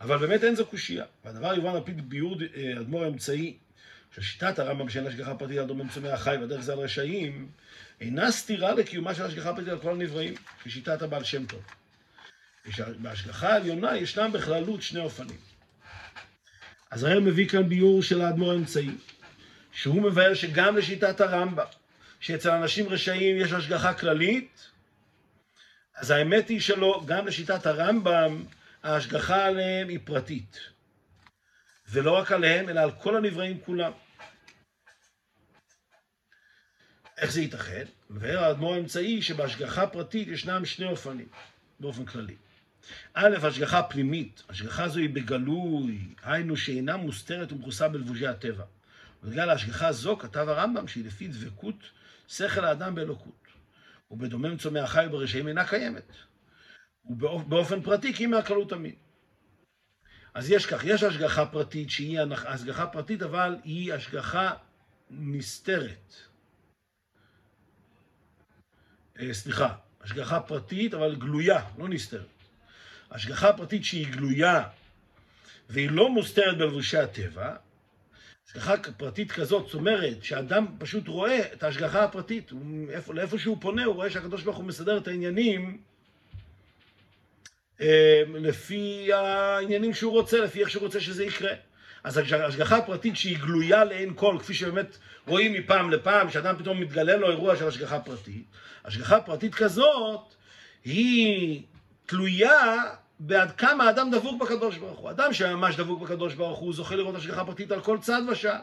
אבל 0.00 0.16
באמת 0.16 0.44
אין 0.44 0.54
זו 0.54 0.66
קושייה. 0.66 1.04
והדבר 1.24 1.54
יובן 1.54 1.74
על 1.74 1.80
פי 1.84 1.92
ביור 1.92 2.36
אה, 2.56 2.80
אדמו"ר 2.80 3.04
האמצעי, 3.04 3.56
ששיטת 4.14 4.58
הרמב"ם 4.58 4.88
שאין 4.88 5.06
השגחה 5.06 5.34
פרטית 5.34 5.58
על 5.58 5.66
דומם 5.66 5.88
צומח 5.88 6.22
חי 6.22 6.36
והדרך 6.40 6.60
זה 6.60 6.72
על 6.72 6.78
רשעים, 6.78 7.48
אינה 8.02 8.30
סתירה 8.30 8.74
לקיומה 8.74 9.14
של 9.14 9.22
השגחה 9.22 9.54
פרטית 9.54 9.68
על 9.68 9.78
כל 9.78 9.90
הנבראים, 9.90 10.34
כשיטת 10.64 11.02
הבעל 11.02 11.24
שם 11.24 11.46
טוב. 11.46 11.62
בהשגחה 12.98 13.52
העליונה 13.52 13.96
ישנם 13.96 14.32
בכללות 14.32 14.82
שני 14.82 15.00
אופנים. 15.00 15.36
אז 16.90 17.04
הרב 17.04 17.18
מביא 17.18 17.48
כאן 17.48 17.68
ביור 17.68 18.02
של 18.02 18.22
האדמו"ר 18.22 18.52
האמצעי, 18.52 18.90
שהוא 19.72 20.02
מבאר 20.02 20.34
שגם 20.34 20.76
לשיטת 20.76 21.20
הרמב"ם, 21.20 21.64
שאצל 22.20 22.50
אנשים 22.50 22.88
רשעים 22.88 23.36
יש 23.36 23.52
השגחה 23.52 23.94
כללית, 23.94 24.68
אז 25.96 26.10
האמת 26.10 26.48
היא 26.48 26.60
שלא, 26.60 27.02
גם 27.06 27.26
לשיטת 27.26 27.66
הרמב"ם, 27.66 28.44
ההשגחה 28.82 29.44
עליהם 29.44 29.88
היא 29.88 29.98
פרטית. 30.04 30.58
ולא 31.88 32.10
רק 32.10 32.32
עליהם, 32.32 32.68
אלא 32.68 32.80
על 32.80 32.90
כל 32.90 33.16
הנבראים 33.16 33.60
כולם. 33.60 33.92
איך 37.22 37.32
זה 37.32 37.40
ייתכן? 37.40 37.84
מבאר 38.10 38.44
האדמו"ר 38.44 38.74
האמצעי 38.74 39.22
שבהשגחה 39.22 39.86
פרטית 39.86 40.28
ישנם 40.28 40.64
שני 40.64 40.86
אופנים, 40.86 41.28
באופן 41.80 42.04
כללי. 42.04 42.36
א', 43.14 43.36
השגחה 43.42 43.82
פנימית, 43.82 44.42
השגחה 44.48 44.88
זו 44.88 45.00
היא 45.00 45.10
בגלוי, 45.10 45.98
היינו 46.22 46.56
שאינה 46.56 46.96
מוסתרת 46.96 47.52
ומכוסה 47.52 47.88
בלבושי 47.88 48.26
הטבע. 48.26 48.64
ובגלל 49.22 49.50
ההשגחה 49.50 49.92
זו 49.92 50.16
כתב 50.16 50.48
הרמב"ם 50.48 50.88
שהיא 50.88 51.04
לפי 51.04 51.28
דבקות 51.28 51.74
שכל 52.28 52.64
האדם 52.64 52.94
באלוקות. 52.94 53.46
ובדומם 54.10 54.56
צומח 54.56 54.90
חי 54.90 55.06
ברשעים 55.10 55.48
אינה 55.48 55.66
קיימת. 55.66 56.12
ובאופן 57.04 57.82
פרטי 57.82 58.14
כי 58.14 58.22
היא 58.22 58.28
מהכללות 58.28 58.70
תמיד. 58.70 58.94
אז 60.34 60.50
יש 60.50 60.66
כך, 60.66 60.84
יש 60.84 61.02
השגחה 61.02 61.46
פרטית 61.46 61.90
שהיא 61.90 62.20
השגחה 62.46 62.86
פרטית 62.86 63.22
אבל 63.22 63.56
היא 63.64 63.94
השגחה 63.94 64.52
נסתרת. 65.10 66.31
אה, 69.22 69.34
סליחה, 69.34 69.74
השגחה 70.04 70.40
פרטית, 70.40 70.94
אבל 70.94 71.16
גלויה, 71.16 71.60
לא 71.78 71.88
נסתרת. 71.88 72.26
השגחה 73.10 73.52
פרטית 73.52 73.84
שהיא 73.84 74.06
גלויה 74.12 74.62
והיא 75.68 75.90
לא 75.90 76.10
מוסתרת 76.10 76.58
בלבושי 76.58 76.98
הטבע, 76.98 77.56
השגחה 78.48 78.74
פרטית 78.96 79.32
כזאת, 79.32 79.66
זאת 79.66 79.74
אומרת 79.74 80.24
שאדם 80.24 80.66
פשוט 80.78 81.08
רואה 81.08 81.52
את 81.52 81.62
ההשגחה 81.62 82.04
הפרטית, 82.04 82.52
איפה, 82.90 83.14
לאיפה 83.14 83.38
שהוא 83.38 83.56
פונה 83.60 83.84
הוא 83.84 83.94
רואה 83.94 84.10
שהקדוש 84.10 84.42
ברוך 84.42 84.56
הוא 84.56 84.64
מסדר 84.64 84.98
את 84.98 85.08
העניינים 85.08 85.78
אה, 87.80 88.22
לפי 88.34 89.12
העניינים 89.12 89.94
שהוא 89.94 90.12
רוצה, 90.12 90.40
לפי 90.40 90.60
איך 90.60 90.70
שהוא 90.70 90.82
רוצה 90.82 91.00
שזה 91.00 91.24
יקרה. 91.24 91.52
אז 92.04 92.18
השגחה 92.18 92.82
פרטית 92.82 93.16
שהיא 93.16 93.38
גלויה 93.38 93.84
לעין 93.84 94.12
כל, 94.16 94.36
כפי 94.40 94.54
שבאמת 94.54 94.96
רואים 95.26 95.52
מפעם 95.52 95.90
לפעם, 95.90 96.30
שאדם 96.30 96.56
פתאום 96.58 96.80
מתגלה 96.80 97.16
לו 97.16 97.30
אירוע 97.30 97.56
של 97.56 97.68
השגחה 97.68 98.00
פרטית, 98.00 98.44
השגחה 98.84 99.20
פרטית 99.20 99.54
כזאת 99.54 100.34
היא 100.84 101.62
תלויה 102.06 102.82
בעד 103.20 103.52
כמה 103.52 103.90
אדם 103.90 104.10
דבוק 104.10 104.42
בקדוש 104.42 104.76
ברוך 104.76 104.98
הוא. 104.98 105.10
אדם 105.10 105.32
שממש 105.32 105.76
דבוק 105.76 106.02
בקדוש 106.02 106.34
ברוך 106.34 106.58
הוא 106.58 106.74
זוכה 106.74 106.96
לראות 106.96 107.14
השגחה 107.14 107.44
פרטית 107.44 107.72
על 107.72 107.80
כל 107.80 107.98
צד 108.00 108.22
ושעה. 108.32 108.58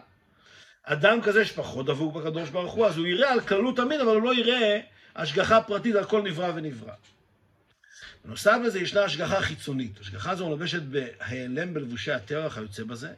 אדם 0.84 1.22
כזה 1.22 1.46
שפחות 1.46 1.86
דבוק 1.86 2.16
בקדוש 2.16 2.50
ברוך 2.50 2.74
הוא, 2.74 2.86
אז 2.86 2.98
הוא 2.98 3.08
יראה 3.08 3.32
על 3.32 3.42
כללות 3.42 3.78
תמיד, 3.78 4.00
אבל 4.00 4.12
הוא 4.12 4.22
לא 4.22 4.36
יראה 4.36 4.80
השגחה 5.16 5.62
פרטית 5.62 5.96
על 5.96 6.06
כל 6.06 6.22
נברא 6.22 6.52
ונברא. 6.56 6.94
בנוסף 8.26 8.58
לזה 8.66 8.80
ישנה 8.80 9.04
השגחה 9.04 9.42
חיצונית. 9.42 10.00
השגחה 10.00 10.36
זו 10.36 10.50
מלבשת 10.50 10.82
בהיעלם 10.82 11.74
בלבושי 11.74 12.12
הטרח 12.12 12.58
היוצא 12.58 12.84
בזה. 12.84 13.10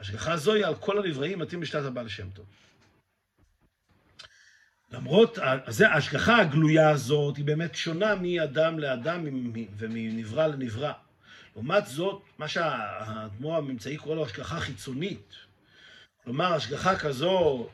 השגחה 0.00 0.36
זו 0.36 0.52
היא 0.52 0.66
על 0.66 0.74
כל 0.74 0.98
הנבראים 0.98 1.38
מתאים 1.38 1.62
לשתת 1.62 1.84
הבעל 1.84 2.08
שם 2.08 2.30
טוב. 2.30 2.46
למרות, 4.90 5.38
זה, 5.68 5.88
ההשגחה 5.88 6.40
הגלויה 6.40 6.90
הזאת 6.90 7.36
היא 7.36 7.44
באמת 7.44 7.74
שונה 7.74 8.14
מאדם 8.14 8.78
לאדם 8.78 9.24
ומנברא 9.78 10.46
לנברא. 10.46 10.92
לעומת 11.54 11.86
זאת, 11.86 12.22
מה 12.38 12.48
שהאדמו"ר 12.48 13.56
הממצאי 13.56 13.96
קורא 13.96 14.14
לו 14.14 14.24
השגחה 14.24 14.60
חיצונית, 14.60 15.34
כלומר, 16.24 16.52
השגחה 16.52 16.98
כזו 16.98 17.68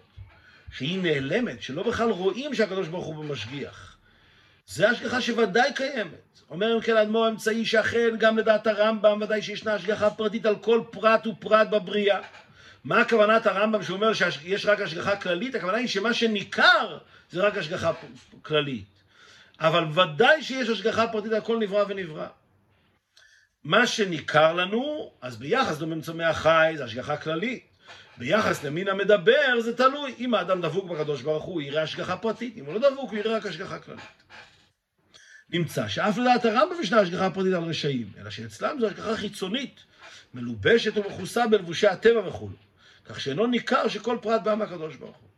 שהיא 0.73 1.03
נעלמת, 1.03 1.63
שלא 1.63 1.83
בכלל 1.83 2.11
רואים 2.11 2.55
שהקדוש 2.55 2.89
ברוך 2.89 3.07
הוא 3.07 3.25
במשגיח. 3.25 3.92
זה 4.67 4.91
השגחה 4.91 5.21
שוודאי 5.21 5.75
קיימת. 5.75 6.41
אומר 6.51 6.77
אם 6.77 6.81
כן 6.81 6.97
האדמו"ר 6.97 7.25
האמצעי 7.25 7.65
שאכן 7.65 8.17
גם 8.19 8.39
לדעת 8.39 8.67
הרמב"ם 8.67 9.19
ודאי 9.23 9.43
שישנה 9.43 9.75
השגחה 9.75 10.11
פרטית 10.11 10.47
על 10.47 10.57
כל 10.57 10.83
פרט 10.91 11.27
ופרט 11.27 11.69
בבריאה. 11.69 12.21
מה 12.85 13.01
הכוונת 13.01 13.47
הרמב"ם 13.47 13.83
שאומר 13.83 14.13
שיש 14.13 14.67
רק 14.67 14.81
השגחה 14.81 15.17
כללית? 15.17 15.55
הכוונה 15.55 15.77
היא 15.77 15.89
שמה 15.89 16.15
שניכר 16.15 16.99
זה 17.31 17.41
רק 17.41 17.57
השגחה 17.57 17.93
כללית. 18.43 18.85
אבל 19.61 19.85
ודאי 19.95 20.43
שיש 20.43 20.69
השגחה 20.69 21.09
פרטית 21.09 21.33
על 21.33 21.41
כל 21.41 21.59
נברא 21.59 21.85
ונברא. 21.89 22.27
מה 23.65 23.87
שניכר 23.87 24.53
לנו, 24.53 25.13
אז 25.21 25.37
ביחס 25.37 25.81
למצומי 25.81 26.25
החי 26.25 26.75
זה 26.77 26.85
השגחה 26.85 27.17
כללית. 27.17 27.67
ביחס 28.19 28.65
למין 28.65 28.89
המדבר 28.89 29.61
זה 29.61 29.77
תלוי. 29.77 30.15
אם 30.19 30.35
האדם 30.35 30.61
דבוק 30.61 30.91
בקדוש 30.91 31.23
ברוך 31.23 31.45
הוא 31.45 31.63
יראה 31.63 31.83
השגחה 31.83 32.17
פרטית. 32.17 32.57
אם 32.57 32.65
הוא 32.65 32.75
לא 32.75 32.91
דבוק, 32.91 33.11
הוא 33.11 33.19
יראה 33.19 33.37
רק 33.37 33.47
השגחה 33.47 33.79
כללית. 33.79 34.23
נמצא 35.53 35.89
שאף 35.89 36.19
לדעת 36.19 36.45
הרמב"ם 36.45 36.83
ישנה 36.83 37.01
השגחה 37.01 37.31
פרטית 37.31 37.53
על 37.53 37.63
רשעים, 37.63 38.13
אלא 38.19 38.31
שאצלם 38.31 38.77
זו 38.81 38.87
השגחה 38.87 39.17
חיצונית, 39.17 39.81
מלובשת 40.35 40.97
ומכוסה 40.97 41.47
בלבושי 41.47 41.87
הטבע 41.87 42.29
וכו'. 42.29 42.51
כך 43.05 43.21
שאינו 43.21 43.47
ניכר 43.47 43.89
שכל 43.89 44.19
פרט 44.23 44.43
בא 44.43 44.55
מהקדוש 44.55 44.97
ברוך 44.97 45.17
הוא. 45.17 45.29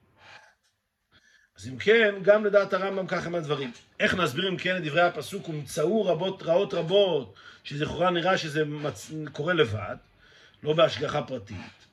אז 1.59 1.68
אם 1.68 1.79
כן, 1.79 2.14
גם 2.22 2.44
לדעת 2.44 2.72
הרמב"ם 2.72 3.07
כך 3.07 3.27
הם 3.27 3.35
הדברים. 3.35 3.72
איך 4.00 4.14
נסביר 4.14 4.48
אם 4.48 4.57
כן 4.57 4.77
את 4.77 4.83
דברי 4.83 5.03
הפסוק, 5.03 5.48
ומצאו 5.48 6.05
רבות 6.05 6.42
רעות 6.42 6.74
רבות, 6.74 7.35
שלכאורה 7.64 8.11
נראה 8.11 8.38
שזה 8.38 8.64
מצ... 8.64 9.11
קורה 9.33 9.55
לבד, 9.55 9.96
לא 10.62 10.72
בהשגחה 10.72 11.22
פרטית. 11.22 11.84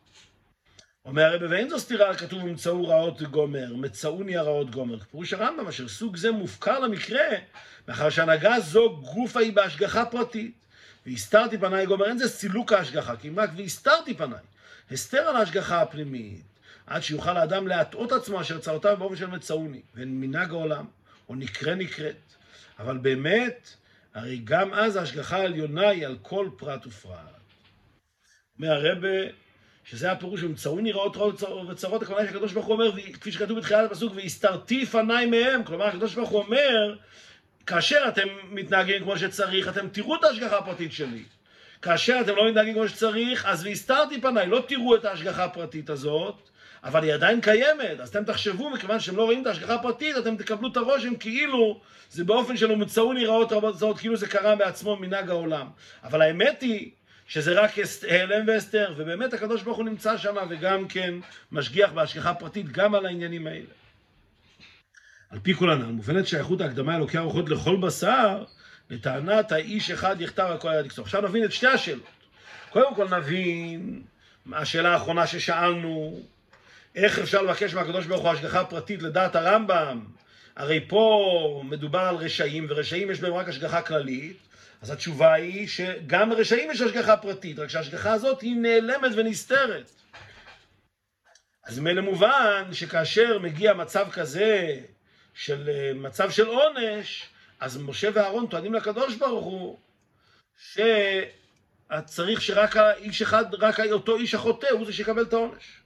אומר 1.05 1.23
הרב, 1.23 1.41
ואין 1.49 1.69
זו 1.69 1.79
סתירה, 1.79 2.15
כתוב 2.15 2.43
ומצאו 2.43 2.87
רעות 2.87 3.21
גומר, 3.21 3.75
מצאוני 3.75 4.37
הרעות 4.37 4.71
גומר. 4.71 4.99
פירוש 4.99 5.33
הרמב"ם, 5.33 5.67
אשר 5.67 5.87
סוג 5.87 6.17
זה 6.17 6.31
מופקר 6.31 6.79
למקרה, 6.79 7.27
מאחר 7.87 8.09
שהנהגה 8.09 8.59
זו 8.59 9.01
גופה 9.13 9.39
היא 9.39 9.53
בהשגחה 9.53 10.05
פרטית. 10.05 10.61
והסתרתי 11.05 11.57
פניי 11.57 11.85
גומר, 11.85 12.05
אין 12.05 12.17
זה 12.17 12.29
סילוק 12.29 12.73
ההשגחה, 12.73 13.15
כי 13.15 13.27
אם 13.27 13.39
רק 13.39 13.49
והסתרתי 13.57 14.13
פניי. 14.13 14.39
הסתר 14.91 15.17
על 15.17 15.35
ההשגחה 15.35 15.81
הפנימית, 15.81 16.43
עד 16.87 17.01
שיוכל 17.01 17.37
האדם 17.37 17.67
להטעות 17.67 18.11
עצמו 18.11 18.41
אשר 18.41 18.59
צרותיו 18.59 18.97
באופן 18.97 19.15
של 19.15 19.27
מצאוני, 19.27 19.81
ואין 19.95 20.21
מנהג 20.21 20.51
העולם, 20.51 20.85
או 21.29 21.35
נקרה 21.35 21.75
נקראת. 21.75 22.15
אבל 22.79 22.97
באמת, 22.97 23.69
הרי 24.13 24.41
גם 24.43 24.73
אז 24.73 24.95
ההשגחה 24.95 25.37
העליונה 25.37 25.89
היא 25.89 26.05
על 26.05 26.17
כל 26.21 26.49
פרט 26.57 26.87
ופרט. 26.87 27.15
אומר 28.59 28.71
הרבה, 28.71 29.07
שזה 29.91 30.12
הפירוש, 30.12 30.43
ומצאוני 30.43 30.91
רעות 30.91 31.17
רעות 31.17 31.43
וצרות, 31.69 32.04
הכוונה 32.04 32.27
שהקדוש 32.27 32.54
ברוך 32.54 32.65
הוא 32.65 32.73
אומר, 32.73 32.91
כפי 33.13 33.32
שכתוב 33.32 33.58
בתחילת 33.58 33.91
הפסוק, 33.91 34.13
והסתרתי 34.15 34.86
פניי 34.86 35.25
מהם, 35.25 35.63
כלומר 35.63 35.86
הקדוש 35.86 36.15
ברוך 36.15 36.30
הוא 36.30 36.39
אומר, 36.39 36.95
כאשר 37.67 38.06
אתם 38.08 38.27
מתנהגים 38.49 39.04
כמו 39.04 39.17
שצריך, 39.17 39.67
אתם 39.67 39.88
תראו 39.89 40.15
את 40.15 40.23
ההשגחה 40.23 40.58
הפרטית 40.58 40.91
שלי. 40.91 41.23
כאשר 41.82 42.17
אתם 42.21 42.36
לא 42.36 42.49
מתנהגים 42.49 42.73
כמו 42.73 42.88
שצריך, 42.88 43.45
אז 43.45 43.65
והסתרתי 43.65 44.21
פניי, 44.21 44.47
לא 44.47 44.63
תראו 44.67 44.95
את 44.95 45.06
ההשגחה 45.06 45.43
הפרטית 45.43 45.89
הזאת, 45.89 46.36
אבל 46.84 47.04
היא 47.04 47.13
עדיין 47.13 47.41
קיימת, 47.41 47.99
אז 47.99 48.10
אתם 48.10 48.23
תחשבו, 48.23 48.69
מכיוון 48.69 48.99
שאתם 48.99 49.17
לא 49.17 49.23
רואים 49.23 49.41
את 49.41 49.47
ההשגחה 49.47 49.75
הפרטית, 49.75 50.17
אתם 50.17 50.36
תקבלו 50.38 50.71
את 50.71 50.77
הרושם 50.77 51.15
כאילו 51.15 51.82
זה 52.10 52.23
באופן 52.23 52.58
של 52.58 52.71
ומצאו 52.71 53.13
נראות 53.13 53.51
רבות 53.51 53.97
כאילו 53.99 54.17
זה 54.17 54.27
קרה 54.27 54.56
בעצמו 54.56 54.95
מנהג 54.95 55.30
העולם. 55.30 55.67
אבל 56.04 56.21
האמת 56.21 56.62
היא 56.62 56.91
שזה 57.27 57.62
רק 57.62 57.71
העלם 58.10 58.47
והסתר, 58.47 58.93
ובאמת 58.97 59.34
הקדוש 59.34 59.62
ברוך 59.62 59.77
הוא 59.77 59.86
נמצא 59.86 60.17
שם 60.17 60.36
וגם 60.49 60.88
כן 60.88 61.13
משגיח 61.51 61.91
בהשגחה 61.91 62.34
פרטית 62.34 62.71
גם 62.71 62.95
על 62.95 63.05
העניינים 63.05 63.47
האלה. 63.47 63.65
על 65.29 65.39
פי 65.43 65.53
כל 65.53 65.71
הנ"ל, 65.71 65.86
מובנת 65.86 66.27
שייכות 66.27 66.62
ההקדמה 66.62 66.95
אלוקי 66.95 67.17
הרוחות 67.17 67.49
לכל 67.49 67.77
בשר, 67.77 68.43
לטענת 68.89 69.51
האיש 69.51 69.91
אחד 69.91 70.21
יכתב 70.21 70.47
על 70.51 70.57
כל 70.57 70.69
היד 70.69 70.86
יקצור. 70.86 71.05
עכשיו 71.05 71.21
נבין 71.21 71.43
את 71.43 71.51
שתי 71.51 71.67
השאלות. 71.67 72.03
קודם 72.69 72.95
כל 72.95 73.17
נבין, 73.17 74.01
השאלה 74.53 74.93
האחרונה 74.93 75.27
ששאלנו, 75.27 76.19
איך 76.95 77.19
אפשר 77.19 77.41
לבקש 77.41 77.73
מהקדוש 77.73 78.05
ברוך 78.05 78.21
הוא 78.21 78.29
השגחה 78.29 78.63
פרטית 78.63 79.01
לדעת 79.01 79.36
הרמב"ם? 79.36 80.05
הרי 80.55 80.86
פה 80.88 81.62
מדובר 81.65 81.99
על 81.99 82.15
רשעים, 82.15 82.65
ורשעים 82.69 83.12
יש 83.12 83.19
בהם 83.19 83.34
רק 83.34 83.49
השגחה 83.49 83.81
כללית, 83.81 84.38
אז 84.81 84.89
התשובה 84.89 85.33
היא 85.33 85.67
שגם 85.67 86.29
לרשעים 86.29 86.71
יש 86.71 86.81
השגחה 86.81 87.17
פרטית, 87.17 87.59
רק 87.59 87.69
שההשגחה 87.69 88.11
הזאת 88.11 88.41
היא 88.41 88.55
נעלמת 88.55 89.11
ונסתרת. 89.15 89.91
אז 91.63 91.79
מילא 91.79 92.01
מובן 92.01 92.69
שכאשר 92.71 93.39
מגיע 93.39 93.73
מצב 93.73 94.07
כזה, 94.11 94.79
של 95.33 95.69
מצב 95.95 96.31
של 96.31 96.47
עונש, 96.47 97.29
אז 97.59 97.77
משה 97.77 98.09
ואהרון 98.13 98.47
טוענים 98.47 98.73
לקדוש 98.73 99.15
ברוך 99.15 99.45
הוא 99.45 99.79
שצריך 100.57 102.41
שרק 102.41 102.77
האיש 102.77 103.21
אחד, 103.21 103.55
רק 103.55 103.79
אותו 103.91 104.15
איש 104.15 104.33
החוטא 104.33 104.67
הוא 104.67 104.85
זה 104.85 104.93
שיקבל 104.93 105.21
את 105.21 105.33
העונש. 105.33 105.81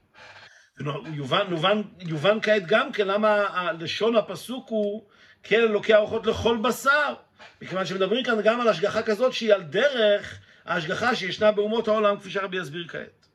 יובן, 1.13 1.45
יובן, 1.49 1.81
יובן 1.99 2.41
כעת 2.41 2.65
גם 2.67 2.91
כן 2.91 3.07
למה 3.07 3.71
לשון 3.79 4.15
הפסוק 4.15 4.69
הוא 4.69 5.07
כן 5.43 5.59
אלוקי 5.59 5.93
הרוחות 5.93 6.25
לכל 6.25 6.57
בשר. 6.57 7.13
מכיוון 7.61 7.85
שמדברים 7.85 8.23
כאן 8.23 8.41
גם 8.43 8.61
על 8.61 8.67
השגחה 8.67 9.03
כזאת 9.03 9.33
שהיא 9.33 9.53
על 9.53 9.63
דרך 9.63 10.39
ההשגחה 10.65 11.15
שישנה 11.15 11.51
באומות 11.51 11.87
העולם, 11.87 12.19
כפי 12.19 12.29
שהרבי 12.29 12.57
יסביר 12.57 12.87
כעת. 12.87 13.27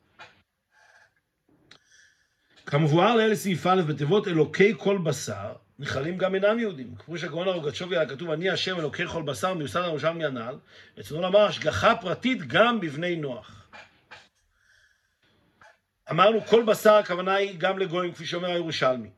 כמבואר 2.65 3.15
לאלה 3.15 3.35
סעיף 3.35 3.67
א' 3.67 3.81
בתיבות 3.81 4.27
אלוקי 4.27 4.73
כל 4.77 4.97
בשר, 4.97 5.53
נכללים 5.79 6.17
גם 6.17 6.35
אינם 6.35 6.59
יהודים. 6.59 6.95
כמו 6.95 7.17
שהגאון 7.17 7.47
הרוגצ'ובי 7.47 7.97
היה 7.97 8.09
כתוב, 8.09 8.31
אני 8.31 8.49
השם 8.49 8.79
אלוקי 8.79 9.07
כל 9.07 9.23
בשר 9.23 9.53
מיוסד 9.53 9.81
הירושלמי 9.81 10.25
הנ"ל, 10.25 10.55
רצונו 10.97 11.21
לומר 11.21 11.39
השגחה 11.39 11.95
פרטית 11.95 12.47
גם 12.47 12.79
בבני 12.79 13.15
נוח. 13.15 13.67
אמרנו 16.11 16.41
כל 16.41 16.63
בשר 16.63 16.93
הכוונה 16.93 17.33
היא 17.33 17.55
גם 17.57 17.79
לגויים, 17.79 18.13
כפי 18.13 18.25
שאומר 18.25 18.49
הירושלמי. 18.49 19.09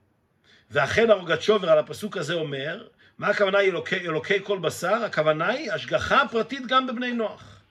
ואכן 0.71 1.09
הרוגצ'ובר 1.09 1.69
על 1.69 1.79
הפסוק 1.79 2.17
הזה 2.17 2.33
אומר, 2.33 2.87
מה 3.17 3.27
הכוונה 3.27 3.59
אלוקי, 3.59 3.95
אלוקי 3.95 4.43
כל 4.43 4.59
בשר? 4.59 5.03
הכוונה 5.05 5.47
היא 5.47 5.71
השגחה 5.71 6.21
פרטית 6.31 6.67
גם 6.67 6.87
בבני 6.87 7.11
נוח. 7.11 7.61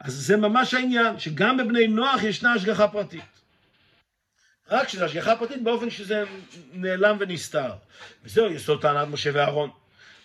אז 0.00 0.14
זה 0.14 0.36
ממש 0.36 0.74
העניין, 0.74 1.18
שגם 1.18 1.56
בבני 1.56 1.86
נוח 1.88 2.22
ישנה 2.22 2.52
השגחה 2.52 2.88
פרטית. 2.88 3.24
רק 4.70 4.88
שזה 4.88 5.04
השגחה 5.04 5.36
פרטית 5.36 5.62
באופן 5.62 5.90
שזה 5.90 6.24
נעלם 6.72 7.16
ונסתר. 7.20 7.72
וזהו 8.24 8.52
יסוד 8.52 8.82
טענת 8.82 9.08
משה 9.08 9.30
ואהרון. 9.34 9.70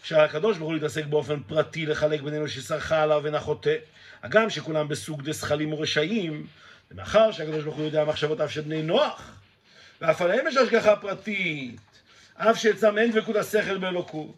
כשהקדוש 0.03 0.57
ברוך 0.57 0.69
הוא 0.69 0.73
להתעסק 0.73 1.05
באופן 1.05 1.43
פרטי 1.43 1.85
לחלק 1.85 2.21
בינינו 2.21 2.47
שסרחה 2.47 3.03
עליו 3.03 3.19
ואינה 3.23 3.39
חוטא, 3.39 3.75
הגם 4.23 4.49
שכולם 4.49 4.87
בסוג 4.87 5.21
דשכלים 5.21 5.73
ורשעים, 5.73 6.47
ומאחר 6.91 7.31
שהקדוש 7.31 7.63
ברוך 7.63 7.75
הוא 7.75 7.85
יודע 7.85 8.05
מחשבותיו 8.05 8.49
של 8.49 8.61
בני 8.61 8.83
נוח, 8.83 9.35
ואף 10.01 10.21
עליהם 10.21 10.47
יש 10.47 10.57
השגחה 10.57 10.95
פרטית, 10.95 11.79
אף 12.35 12.57
שאצלם 12.57 12.97
אין 12.97 13.11
דבקות 13.11 13.35
השכל 13.35 13.77
באלוקות. 13.77 14.35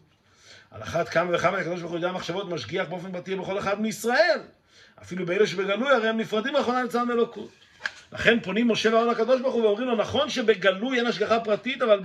על 0.70 0.82
אחת 0.82 1.08
כמה 1.08 1.34
וכמה 1.34 1.58
הקדוש 1.58 1.80
ברוך 1.80 1.92
הוא 1.92 1.98
יודע 1.98 2.12
מחשבות 2.12 2.48
משגיח 2.48 2.88
באופן 2.88 3.12
פרטי 3.12 3.36
בכל 3.36 3.58
אחד 3.58 3.80
מישראל. 3.80 4.40
אפילו 5.02 5.26
באלה 5.26 5.46
שבגלוי 5.46 5.90
הרי 5.90 6.08
הם 6.08 6.16
נפרדים 6.16 6.54
לאחרונה 6.54 6.82
לצלם 6.82 7.10
אלוקות. 7.10 7.50
לכן 8.12 8.40
פונים 8.40 8.68
משה 8.68 8.94
ואהרון 8.94 9.08
לקדוש 9.08 9.40
ברוך 9.40 9.54
הוא 9.54 9.64
ואומרים 9.64 9.88
לו, 9.88 9.96
נכון 9.96 10.30
שבגלוי 10.30 10.98
אין 10.98 11.06
השגחה 11.06 11.40
פרטית, 11.40 11.82
אבל 11.82 12.00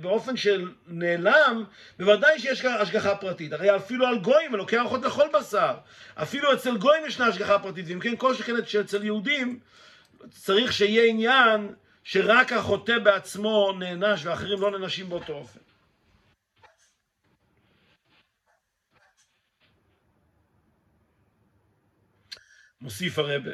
באופן 0.00 0.36
של 0.36 0.70
נעלם, 0.88 1.64
בוודאי 1.98 2.38
שיש 2.38 2.64
השגחה 2.64 3.14
פרטית. 3.16 3.52
הרי 3.52 3.76
אפילו 3.76 4.06
על 4.06 4.18
גויים, 4.18 4.54
אלוקי 4.54 4.78
ארוחות 4.78 5.02
לכל 5.02 5.28
בשר. 5.32 5.74
אפילו 6.14 6.52
אצל 6.52 6.76
גויים 6.76 7.06
ישנה 7.06 7.26
השגחה 7.26 7.58
פרטית, 7.58 7.84
ואם 7.88 8.00
כן, 8.00 8.16
כל 8.16 8.34
שכן 8.34 8.52
שאצל 8.66 9.04
יהודים 9.04 9.58
צריך 10.30 10.72
שיהיה 10.72 11.10
עניין 11.10 11.68
שרק 12.12 12.52
החוטא 12.52 12.98
בעצמו 12.98 13.72
נענש 13.78 14.24
ואחרים 14.24 14.60
לא 14.60 14.70
נענשים 14.70 15.08
באותו 15.08 15.32
אופן. 15.32 15.60
מוסיף 22.80 23.18
הרבה, 23.18 23.50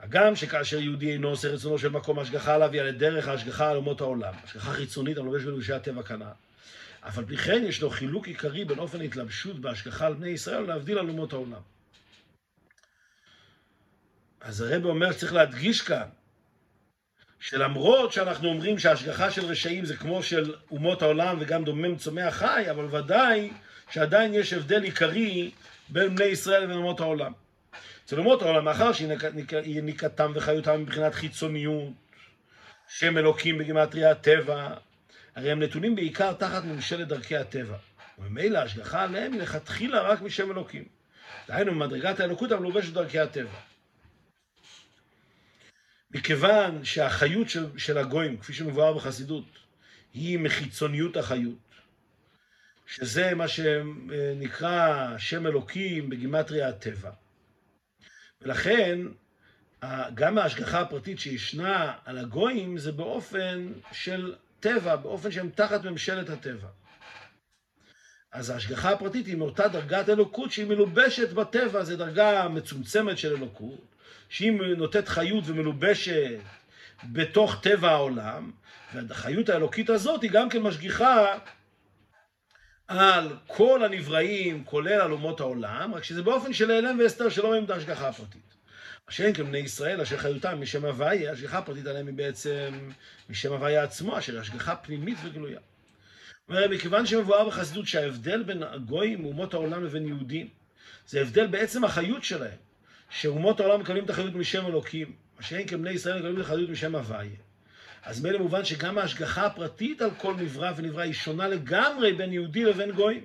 הגם 0.00 0.36
שכאשר 0.36 0.80
יהודי 0.80 1.12
אינו 1.12 1.28
עושה 1.28 1.48
רצונו 1.48 1.78
של 1.78 1.88
מקום 1.88 2.18
השגחה 2.18 2.54
עליו, 2.54 2.72
היא 2.72 2.80
על 2.80 2.90
דרך 2.90 3.28
ההשגחה 3.28 3.70
על 3.70 3.76
אומות 3.76 4.00
העולם, 4.00 4.34
השגחה 4.44 4.72
חיצונית 4.72 5.18
המלובש 5.18 5.44
בלבושי 5.44 5.72
הטבע 5.72 6.02
כנ"ל. 6.02 6.32
אף 7.00 7.18
על 7.18 7.24
פי 7.24 7.36
כן 7.36 7.62
יש 7.64 7.82
לו 7.82 7.90
חילוק 7.90 8.26
עיקרי 8.26 8.64
בין 8.64 8.78
אופן 8.78 9.00
ההתלבשות 9.00 9.60
בהשגחה 9.60 10.06
על 10.06 10.14
בני 10.14 10.28
ישראל 10.28 10.62
להבדיל 10.62 10.98
על 10.98 11.08
אומות 11.08 11.32
העולם. 11.32 11.62
אז 14.40 14.60
הרב 14.60 14.84
אומר 14.84 15.12
שצריך 15.12 15.32
להדגיש 15.32 15.82
כאן 15.82 16.08
שלמרות 17.40 18.12
שאנחנו 18.12 18.48
אומרים 18.48 18.78
שההשגחה 18.78 19.30
של 19.30 19.44
רשעים 19.44 19.84
זה 19.84 19.96
כמו 19.96 20.22
של 20.22 20.54
אומות 20.70 21.02
העולם 21.02 21.36
וגם 21.40 21.64
דומם 21.64 21.96
צומח 21.96 22.34
חי, 22.34 22.64
אבל 22.70 22.84
ודאי 22.96 23.50
שעדיין 23.90 24.34
יש 24.34 24.52
הבדל 24.52 24.82
עיקרי 24.82 25.50
בין 25.88 26.14
בני 26.16 26.24
ישראל 26.24 26.62
לבין 26.62 26.76
אומות 26.76 27.00
העולם. 27.00 27.32
אצל 28.04 28.18
אומות 28.18 28.42
העולם, 28.42 28.64
מאחר 28.64 28.92
שיניקתם 28.92 30.32
וחיותם 30.34 30.80
מבחינת 30.80 31.14
חיצוניות, 31.14 31.92
שם 32.88 33.18
אלוקים 33.18 33.58
בגימטריה 33.58 34.10
הטבע, 34.10 34.68
הרי 35.36 35.50
הם 35.50 35.62
נתונים 35.62 35.94
בעיקר 35.94 36.32
תחת 36.32 36.64
ממשלת 36.64 37.08
דרכי 37.08 37.36
הטבע. 37.36 37.76
וממילא 38.18 38.58
ההשגחה 38.58 39.02
עליהם 39.02 39.32
היא 39.32 39.40
לכתחילה 39.40 40.00
רק 40.00 40.22
משם 40.22 40.50
אלוקים. 40.50 40.84
דהיינו, 41.48 41.72
ממדרגת 41.72 42.20
האלוקות 42.20 42.52
המלובשת 42.52 42.92
דרכי 42.92 43.18
הטבע. 43.18 43.69
מכיוון 46.10 46.84
שהחיות 46.84 47.48
של, 47.48 47.78
של 47.78 47.98
הגויים, 47.98 48.38
כפי 48.38 48.52
שמבואר 48.52 48.92
בחסידות, 48.92 49.44
היא 50.14 50.38
מחיצוניות 50.38 51.16
החיות, 51.16 51.58
שזה 52.86 53.34
מה 53.34 53.48
שנקרא 53.48 55.08
שם 55.18 55.46
אלוקים 55.46 56.10
בגימטריה 56.10 56.68
הטבע. 56.68 57.10
ולכן, 58.42 58.98
גם 60.14 60.38
ההשגחה 60.38 60.80
הפרטית 60.80 61.18
שישנה 61.18 61.92
על 62.04 62.18
הגויים 62.18 62.78
זה 62.78 62.92
באופן 62.92 63.72
של 63.92 64.34
טבע, 64.60 64.96
באופן 64.96 65.30
שהם 65.30 65.50
תחת 65.54 65.84
ממשלת 65.84 66.28
הטבע. 66.28 66.68
אז 68.32 68.50
ההשגחה 68.50 68.90
הפרטית 68.90 69.26
היא 69.26 69.36
מאותה 69.36 69.68
דרגת 69.68 70.08
אלוקות 70.08 70.52
שהיא 70.52 70.66
מלובשת 70.66 71.32
בטבע, 71.32 71.84
זו 71.84 71.96
דרגה 71.96 72.48
מצומצמת 72.48 73.18
של 73.18 73.36
אלוקות, 73.36 73.89
שהיא 74.30 74.52
נותנת 74.76 75.08
חיות 75.08 75.44
ומלובשת 75.46 76.38
בתוך 77.04 77.60
טבע 77.62 77.90
העולם, 77.90 78.50
והחיות 78.94 79.48
האלוקית 79.48 79.90
הזאת 79.90 80.22
היא 80.22 80.30
גם 80.30 80.48
כן 80.48 80.62
משגיחה 80.62 81.38
על 82.88 83.36
כל 83.46 83.84
הנבראים, 83.84 84.64
כולל 84.64 85.00
על 85.00 85.12
אומות 85.12 85.40
העולם, 85.40 85.94
רק 85.94 86.04
שזה 86.04 86.22
באופן 86.22 86.52
של 86.52 86.70
העלם 86.70 86.98
והסתר 86.98 87.28
שלא 87.28 87.46
רואים 87.46 87.64
את 87.64 87.70
ההשגחה 87.70 88.08
הפרטית. 88.08 88.54
אשר 89.08 89.24
אין 89.24 89.34
כבני 89.34 89.58
ישראל, 89.58 90.00
אשר 90.00 90.18
חיותם 90.18 90.60
משם 90.60 90.84
הוויה, 90.84 91.32
השגחה 91.32 91.58
הפרטית 91.58 91.86
עליהם 91.86 92.06
היא 92.06 92.14
בעצם 92.14 92.90
משם 93.30 93.52
הוויה 93.52 93.82
עצמו, 93.82 94.18
אשר 94.18 94.40
השגחה 94.40 94.76
פנימית 94.76 95.18
וגלויה. 95.24 95.60
אומר, 96.48 96.68
מכיוון 96.68 97.06
שמבואר 97.06 97.48
בחסידות 97.48 97.86
שההבדל 97.86 98.42
בין 98.42 98.62
הגויים 98.62 99.24
ואומות 99.24 99.54
העולם 99.54 99.84
לבין 99.84 100.06
יהודים, 100.06 100.48
זה 101.06 101.20
הבדל 101.20 101.46
בעצם 101.46 101.84
החיות 101.84 102.24
שלהם, 102.24 102.69
שאומות 103.10 103.60
העולם 103.60 103.80
מקבלים 103.80 104.04
את 104.04 104.10
החיות 104.10 104.34
משם 104.34 104.66
אלוקים, 104.66 105.12
מה 105.38 105.42
שאין 105.42 105.66
כבני 105.66 105.90
ישראל 105.90 106.16
מקבלים 106.16 106.36
את 106.36 106.44
החיות 106.44 106.70
משם 106.70 106.94
הוויה. 106.94 107.30
אז 108.02 108.22
מילא 108.22 108.38
מובן 108.38 108.64
שגם 108.64 108.98
ההשגחה 108.98 109.46
הפרטית 109.46 110.02
על 110.02 110.10
כל 110.18 110.34
נברא 110.34 110.72
ונברא 110.76 111.02
היא 111.02 111.12
שונה 111.12 111.48
לגמרי 111.48 112.12
בין 112.12 112.32
יהודי 112.32 112.64
לבין 112.64 112.90
גויים. 112.90 113.24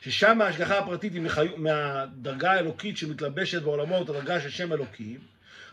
ששם 0.00 0.40
ההשגחה 0.40 0.78
הפרטית 0.78 1.12
היא 1.12 1.22
מחי... 1.22 1.48
מהדרגה 1.56 2.52
האלוקית 2.52 2.96
שמתלבשת 2.96 3.62
בעולמות, 3.62 4.08
הדרגה 4.08 4.40
של 4.40 4.50
שם 4.50 4.72
אלוקים. 4.72 5.18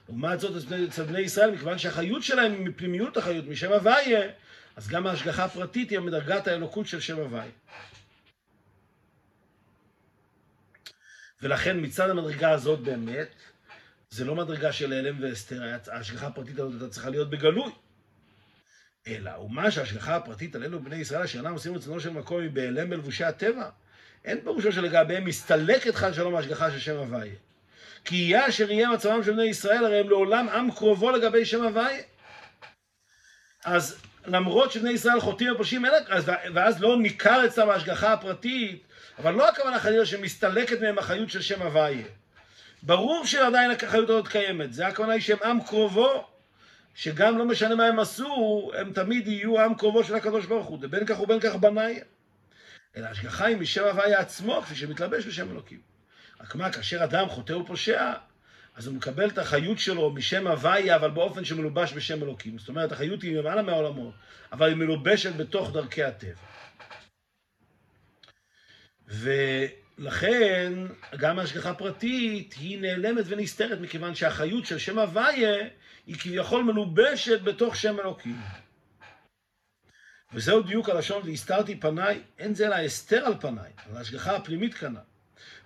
לעומת 0.09 0.39
זאת 0.39 0.71
אצל 0.87 1.03
בני 1.03 1.19
ישראל, 1.19 1.51
מכיוון 1.51 1.77
שהחיות 1.77 2.23
שלהם 2.23 2.51
היא 2.51 2.65
מפנימיות 2.65 3.17
החיות, 3.17 3.47
משם 3.47 3.71
הוויה, 3.71 4.21
אז 4.75 4.87
גם 4.87 5.07
ההשגחה 5.07 5.43
הפרטית 5.43 5.89
היא 5.89 5.99
מדרגת 5.99 6.47
האלוקות 6.47 6.87
של 6.87 6.99
שם 6.99 7.17
הוויה. 7.17 7.51
ולכן 11.41 11.77
מצד 11.81 12.09
המדרגה 12.09 12.51
הזאת 12.51 12.79
באמת, 12.79 13.27
זה 14.09 14.25
לא 14.25 14.35
מדרגה 14.35 14.71
של 14.71 14.93
הלם 14.93 15.21
והסתר, 15.21 15.63
ההשגחה 15.91 16.27
הפרטית 16.27 16.59
הזאת 16.59 16.71
הייתה 16.71 16.89
צריכה 16.89 17.09
להיות 17.09 17.29
בגלוי. 17.29 17.71
אלא 19.07 19.31
ומה 19.37 19.71
שההשגחה 19.71 20.15
הפרטית 20.15 20.55
על 20.55 20.63
אלו 20.63 20.79
בני 20.79 20.95
ישראל 20.95 21.21
אשר 21.21 21.39
אינם 21.39 21.53
עושים 21.53 21.75
רצונו 21.75 21.99
של 21.99 22.09
מקום 22.09 22.41
היא 22.41 22.49
בהיעלם 22.49 22.89
בלבושי 22.89 23.23
הטבע. 23.23 23.69
אין 24.25 24.41
פירושו 24.41 24.71
שלגביהם 24.71 25.25
מסתלקת 25.25 25.95
חל 25.95 26.13
שלום 26.13 26.35
ההשגחה 26.35 26.71
של 26.71 26.79
שם 26.79 26.97
הוויה. 26.97 27.35
כי 28.05 28.15
יהיה 28.15 28.49
אשר 28.49 28.71
יהיה 28.71 28.89
מצבם 28.89 29.23
של 29.23 29.33
בני 29.33 29.43
ישראל, 29.43 29.85
הרי 29.85 29.99
הם 29.99 30.09
לעולם 30.09 30.49
עם 30.49 30.71
קרובו 30.71 31.11
לגבי 31.11 31.45
שם 31.45 31.63
הוויה. 31.63 32.01
אז 33.65 34.01
למרות 34.25 34.71
שבני 34.71 34.91
ישראל 34.91 35.19
חוטאים 35.19 35.53
ופושעים, 35.53 35.85
ואז 36.53 36.81
לא 36.81 36.97
ניכר 36.97 37.45
אצלם 37.45 37.69
ההשגחה 37.69 38.13
הפרטית, 38.13 38.83
אבל 39.21 39.33
לא 39.33 39.49
הכוונה 39.49 39.79
חלילה 39.79 40.05
שמסתלקת 40.05 40.81
מהם 40.81 40.97
החיות 40.97 41.29
של 41.29 41.41
שם 41.41 41.61
הוויה. 41.61 42.05
ברור 42.83 43.25
שעדיין 43.25 43.71
החיות 43.71 44.09
הזאת 44.09 44.27
קיימת, 44.27 44.73
זה 44.73 44.87
הכוונה 44.87 45.13
היא 45.13 45.21
שהם 45.21 45.37
עם 45.43 45.63
קרובו 45.63 46.27
שגם 46.95 47.37
לא 47.37 47.45
משנה 47.45 47.75
מה 47.75 47.85
הם 47.85 47.99
עשו, 47.99 48.71
הם 48.77 48.93
תמיד 48.93 49.27
יהיו 49.27 49.61
עם 49.61 49.75
קרובו 49.75 50.03
של 50.03 50.15
הקדוש 50.15 50.45
ברוך 50.45 50.67
הוא, 50.67 50.77
ובין 50.81 51.05
כך 51.05 51.19
ובין 51.19 51.39
כך 51.39 51.55
בניי. 51.55 51.99
אלא 52.97 53.07
השגחה 53.07 53.45
היא 53.45 53.57
משם 53.57 53.83
הוויה 53.83 54.19
עצמו, 54.19 54.61
כפי 54.61 54.75
שמתלבש 54.75 55.25
בשם 55.25 55.51
אלוקים. 55.51 55.79
רק 56.41 56.55
מה, 56.55 56.71
כאשר 56.71 57.03
אדם 57.03 57.29
חוטא 57.29 57.53
ופושע, 57.53 58.13
אז 58.75 58.87
הוא 58.87 58.95
מקבל 58.95 59.29
את 59.29 59.37
החיות 59.37 59.79
שלו 59.79 60.11
משם 60.11 60.47
הוויה, 60.47 60.95
אבל 60.95 61.09
באופן 61.09 61.45
שמלובש 61.45 61.93
בשם 61.93 62.23
אלוקים. 62.23 62.59
זאת 62.59 62.69
אומרת, 62.69 62.91
החיות 62.91 63.21
היא 63.21 63.37
למעלה 63.37 63.61
מהעולמות, 63.61 64.13
אבל 64.51 64.67
היא 64.67 64.75
מלובשת 64.75 65.35
בתוך 65.35 65.71
דרכי 65.71 66.03
הטבע. 66.03 66.50
ולכן, 69.21 70.73
גם 71.17 71.39
ההשגחה 71.39 71.73
פרטית 71.73 72.53
היא 72.53 72.81
נעלמת 72.81 73.25
ונסתרת, 73.27 73.79
מכיוון 73.79 74.15
שהחיות 74.15 74.65
של 74.65 74.77
שם 74.77 74.99
הוויה 74.99 75.67
היא 76.07 76.15
כביכול 76.15 76.63
מלובשת 76.63 77.41
בתוך 77.41 77.75
שם 77.75 77.99
אלוקים. 77.99 78.35
וזהו 80.33 80.61
דיוק 80.61 80.89
הלשון, 80.89 81.21
והסתרתי 81.25 81.79
פניי, 81.79 82.21
אין 82.39 82.55
זה 82.55 82.67
אלא 82.67 82.75
הסתר 82.75 83.25
על 83.25 83.33
פניי, 83.39 83.71
על 83.89 83.97
ההשגחה 83.97 84.35
הפנימית 84.35 84.73
כנ"ל. 84.73 84.97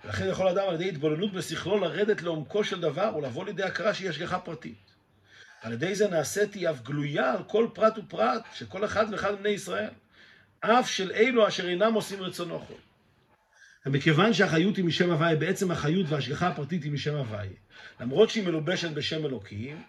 ולכן 0.06 0.30
יכול 0.30 0.48
אדם 0.48 0.68
על 0.68 0.76
ידי 0.76 0.90
התבוננות 0.90 1.34
בשכלו 1.34 1.80
לרדת 1.80 2.22
לעומקו 2.22 2.64
של 2.64 2.82
דבר 2.82 3.16
ולבוא 3.18 3.46
לידי 3.46 3.64
הכרה 3.64 3.94
שהיא 3.94 4.10
השגחה 4.10 4.40
פרטית. 4.40 4.96
על 5.62 5.74
ידי 5.74 5.96
זה 5.96 6.08
נעשיתי 6.08 6.70
אף 6.70 6.82
גלויה 6.82 7.34
על 7.34 7.44
כל 7.44 7.68
פרט 7.74 7.98
ופרט 7.98 8.42
של 8.54 8.66
כל 8.66 8.86
אחד 8.86 9.06
ואחד 9.12 9.34
מבני 9.34 9.50
ישראל, 9.50 9.90
אף 10.60 10.90
של 10.90 11.12
אלו 11.12 11.48
אשר 11.48 11.70
אינם 11.70 11.94
עושים 11.94 12.22
רצונו 12.22 12.60
חול. 12.60 12.78
ומכיוון 13.86 14.34
שהחיות 14.34 14.78
היא 14.78 14.86
משם 14.86 15.12
הוויה, 15.12 15.36
בעצם 15.36 15.72
החיות 15.72 16.06
וההשגחה 16.10 16.48
הפרטית 16.48 16.84
היא 16.84 16.92
משם 16.92 17.16
הוויה. 17.16 17.52
למרות 18.00 18.30
שהיא 18.30 18.44
מלובשת 18.44 18.92
בשם 18.92 19.26
אלוקים, 19.26 19.82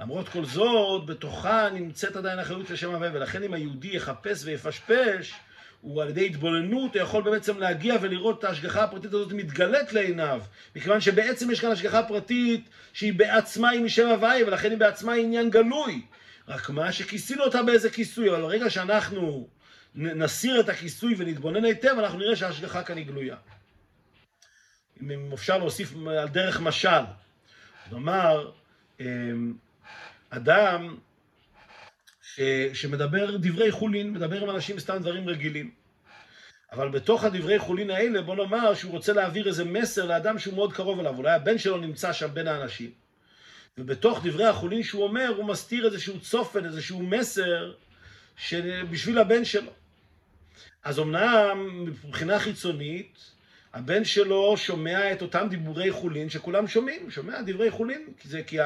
למרות 0.00 0.28
כל 0.28 0.44
זאת, 0.44 1.06
בתוכה 1.06 1.68
נמצאת 1.74 2.16
עדיין 2.16 2.38
החיות 2.38 2.66
של 2.66 2.76
שם 2.76 2.94
הוויה, 2.94 3.10
ולכן 3.14 3.42
אם 3.42 3.54
היהודי 3.54 3.96
יחפש 3.96 4.44
ויפשפש, 4.44 5.34
הוא 5.80 6.02
על 6.02 6.08
ידי 6.08 6.26
התבוננות 6.26 6.96
יכול 6.96 7.22
בעצם 7.22 7.58
להגיע 7.58 7.96
ולראות 8.00 8.38
את 8.38 8.44
ההשגחה 8.44 8.84
הפרטית 8.84 9.14
הזאת 9.14 9.32
מתגלית 9.32 9.92
לעיניו, 9.92 10.42
מכיוון 10.76 11.00
שבעצם 11.00 11.50
יש 11.50 11.60
כאן 11.60 11.70
השגחה 11.70 12.02
פרטית 12.02 12.68
שהיא 12.92 13.12
בעצמה 13.12 13.68
היא 13.70 13.80
משם 13.80 14.06
הוויה, 14.06 14.46
ולכן 14.46 14.70
היא 14.70 14.78
בעצמה 14.78 15.12
היא 15.12 15.24
עניין 15.24 15.50
גלוי. 15.50 16.02
רק 16.48 16.70
מה 16.70 16.92
שכיסינו 16.92 17.44
אותה 17.44 17.62
באיזה 17.62 17.90
כיסוי, 17.90 18.30
אבל 18.30 18.40
ברגע 18.40 18.70
שאנחנו 18.70 19.48
נסיר 19.94 20.60
את 20.60 20.68
הכיסוי 20.68 21.14
ונתבונן 21.18 21.64
היטב, 21.64 21.94
אנחנו 21.98 22.18
נראה 22.18 22.36
שההשגחה 22.36 22.82
כאן 22.82 22.96
היא 22.96 23.06
גלויה. 23.06 23.36
אם 25.02 25.32
אפשר 25.32 25.58
להוסיף 25.58 25.94
על 26.18 26.28
דרך 26.28 26.60
משל, 26.60 27.02
נאמר, 27.92 28.50
אמ, 29.00 29.54
אדם 30.30 30.96
ש... 32.22 32.40
שמדבר 32.74 33.36
דברי 33.36 33.70
חולין, 33.70 34.12
מדבר 34.12 34.42
עם 34.42 34.50
אנשים 34.50 34.78
סתם 34.78 34.98
דברים 34.98 35.28
רגילים. 35.28 35.70
אבל 36.72 36.88
בתוך 36.88 37.24
הדברי 37.24 37.58
חולין 37.58 37.90
האלה, 37.90 38.22
בוא 38.22 38.36
נאמר 38.36 38.74
שהוא 38.74 38.92
רוצה 38.92 39.12
להעביר 39.12 39.48
איזה 39.48 39.64
מסר 39.64 40.06
לאדם 40.06 40.38
שהוא 40.38 40.54
מאוד 40.54 40.72
קרוב 40.72 41.00
אליו. 41.00 41.16
אולי 41.16 41.32
הבן 41.32 41.58
שלו 41.58 41.76
נמצא 41.76 42.12
שם 42.12 42.34
בין 42.34 42.48
האנשים. 42.48 42.90
ובתוך 43.78 44.20
דברי 44.24 44.44
החולין 44.44 44.82
שהוא 44.82 45.04
אומר, 45.04 45.34
הוא 45.36 45.44
מסתיר 45.44 45.86
איזשהו 45.86 46.20
צופן, 46.20 46.64
איזשהו 46.64 47.02
מסר 47.02 47.72
בשביל 48.90 49.18
הבן 49.18 49.44
שלו. 49.44 49.72
אז 50.84 50.98
אמנם 50.98 51.84
מבחינה 52.04 52.38
חיצונית, 52.38 53.18
הבן 53.74 54.04
שלו 54.04 54.56
שומע 54.56 55.12
את 55.12 55.22
אותם 55.22 55.46
דיבורי 55.50 55.90
חולין 55.90 56.30
שכולם 56.30 56.68
שומעים, 56.68 57.02
הוא 57.02 57.10
שומע 57.10 57.42
דברי 57.42 57.70
חולין, 57.70 58.06
כי, 58.18 58.28
זה, 58.28 58.42
כי 58.42 58.58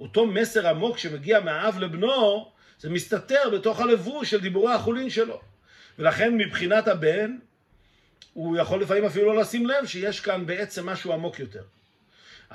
אותו 0.00 0.26
מסר 0.26 0.68
עמוק 0.68 0.98
שמגיע 0.98 1.40
מהאב 1.40 1.78
לבנו, 1.78 2.50
זה 2.78 2.90
מסתתר 2.90 3.50
בתוך 3.52 3.80
הלבוש 3.80 4.30
של 4.30 4.40
דיבורי 4.40 4.72
החולין 4.72 5.10
שלו. 5.10 5.40
ולכן 5.98 6.36
מבחינת 6.36 6.88
הבן, 6.88 7.36
הוא 8.32 8.56
יכול 8.56 8.82
לפעמים 8.82 9.04
אפילו 9.04 9.34
לא 9.34 9.40
לשים 9.40 9.66
לב 9.66 9.86
שיש 9.86 10.20
כאן 10.20 10.46
בעצם 10.46 10.88
משהו 10.88 11.12
עמוק 11.12 11.38
יותר. 11.38 11.62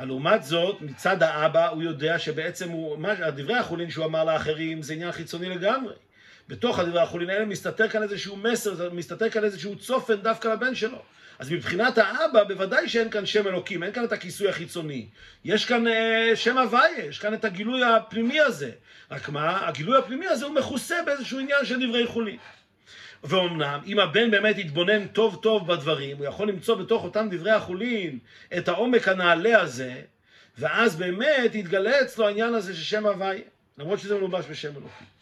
לעומת 0.02 0.44
זאת, 0.44 0.82
מצד 0.82 1.24
האבא 1.24 1.68
הוא 1.70 1.84
יודע 1.84 2.20
שבעצם 2.20 2.70
הוא, 2.70 2.98
מה, 2.98 3.12
הדברי 3.12 3.58
החולין 3.58 3.90
שהוא 3.90 4.06
אמר 4.06 4.24
לאחרים 4.24 4.82
זה 4.82 4.94
עניין 4.94 5.12
חיצוני 5.12 5.50
לגמרי. 5.50 5.94
בתוך 6.54 6.80
הדברי 6.80 7.02
החולין 7.02 7.30
האלה 7.30 7.46
מסתתר 7.46 7.90
כאן 7.90 8.04
איזשהו 8.04 8.38
מסר, 8.38 8.94
מסתתר 8.94 9.30
כאן 9.30 9.44
איזשהו 9.44 9.76
צופן 9.76 10.16
דווקא 10.16 10.48
לבן 10.48 10.76
שלו. 10.76 11.02
אז 11.40 11.52
מבחינת 11.52 11.98
האבא, 11.98 12.44
בוודאי 12.44 12.90
שאין 12.90 13.10
כאן 13.10 13.26
שם 13.26 13.48
אלוקים, 13.48 13.84
אין 13.84 13.92
כאן 13.92 14.04
את 14.04 14.12
הכיסוי 14.12 14.50
החיצוני. 14.50 15.06
יש 15.46 15.66
כאן 15.66 15.88
אה, 15.88 16.32
שם 16.36 16.58
הוויה, 16.58 17.06
יש 17.06 17.20
כאן 17.20 17.34
את 17.34 17.46
הגילוי 17.46 17.84
הפנימי 17.84 18.40
הזה. 18.40 18.72
רק 19.12 19.30
מה, 19.30 19.68
הגילוי 19.68 19.98
הפנימי 19.98 20.28
הזה 20.28 20.46
הוא 20.46 20.56
מכוסה 20.56 20.96
באיזשהו 21.06 21.40
עניין 21.40 21.66
של 21.66 21.88
דברי 21.88 22.08
חולין. 22.08 22.38
ואומנם, 23.24 23.80
אם 23.86 24.00
הבן 24.00 24.32
באמת 24.32 24.58
יתבונן 24.58 25.08
טוב 25.08 25.40
טוב 25.42 25.68
בדברים, 25.68 26.18
הוא 26.18 26.26
יכול 26.26 26.48
למצוא 26.50 26.76
בתוך 26.76 27.04
אותם 27.04 27.28
דברי 27.32 27.52
החולין 27.52 28.20
את 28.58 28.68
העומק 28.68 29.08
הנעלה 29.08 29.62
הזה, 29.62 29.94
ואז 30.58 30.96
באמת 30.96 31.56
יתגלה 31.56 32.02
אצלו 32.02 32.28
העניין 32.28 32.54
הזה 32.54 32.76
של 32.76 32.84
שם 32.84 33.06
הוויה, 33.06 33.42
למרות 33.78 34.00
שזה 34.00 34.16
מלובש 34.16 34.46
בשם 34.50 34.72
אלוקים. 34.72 35.13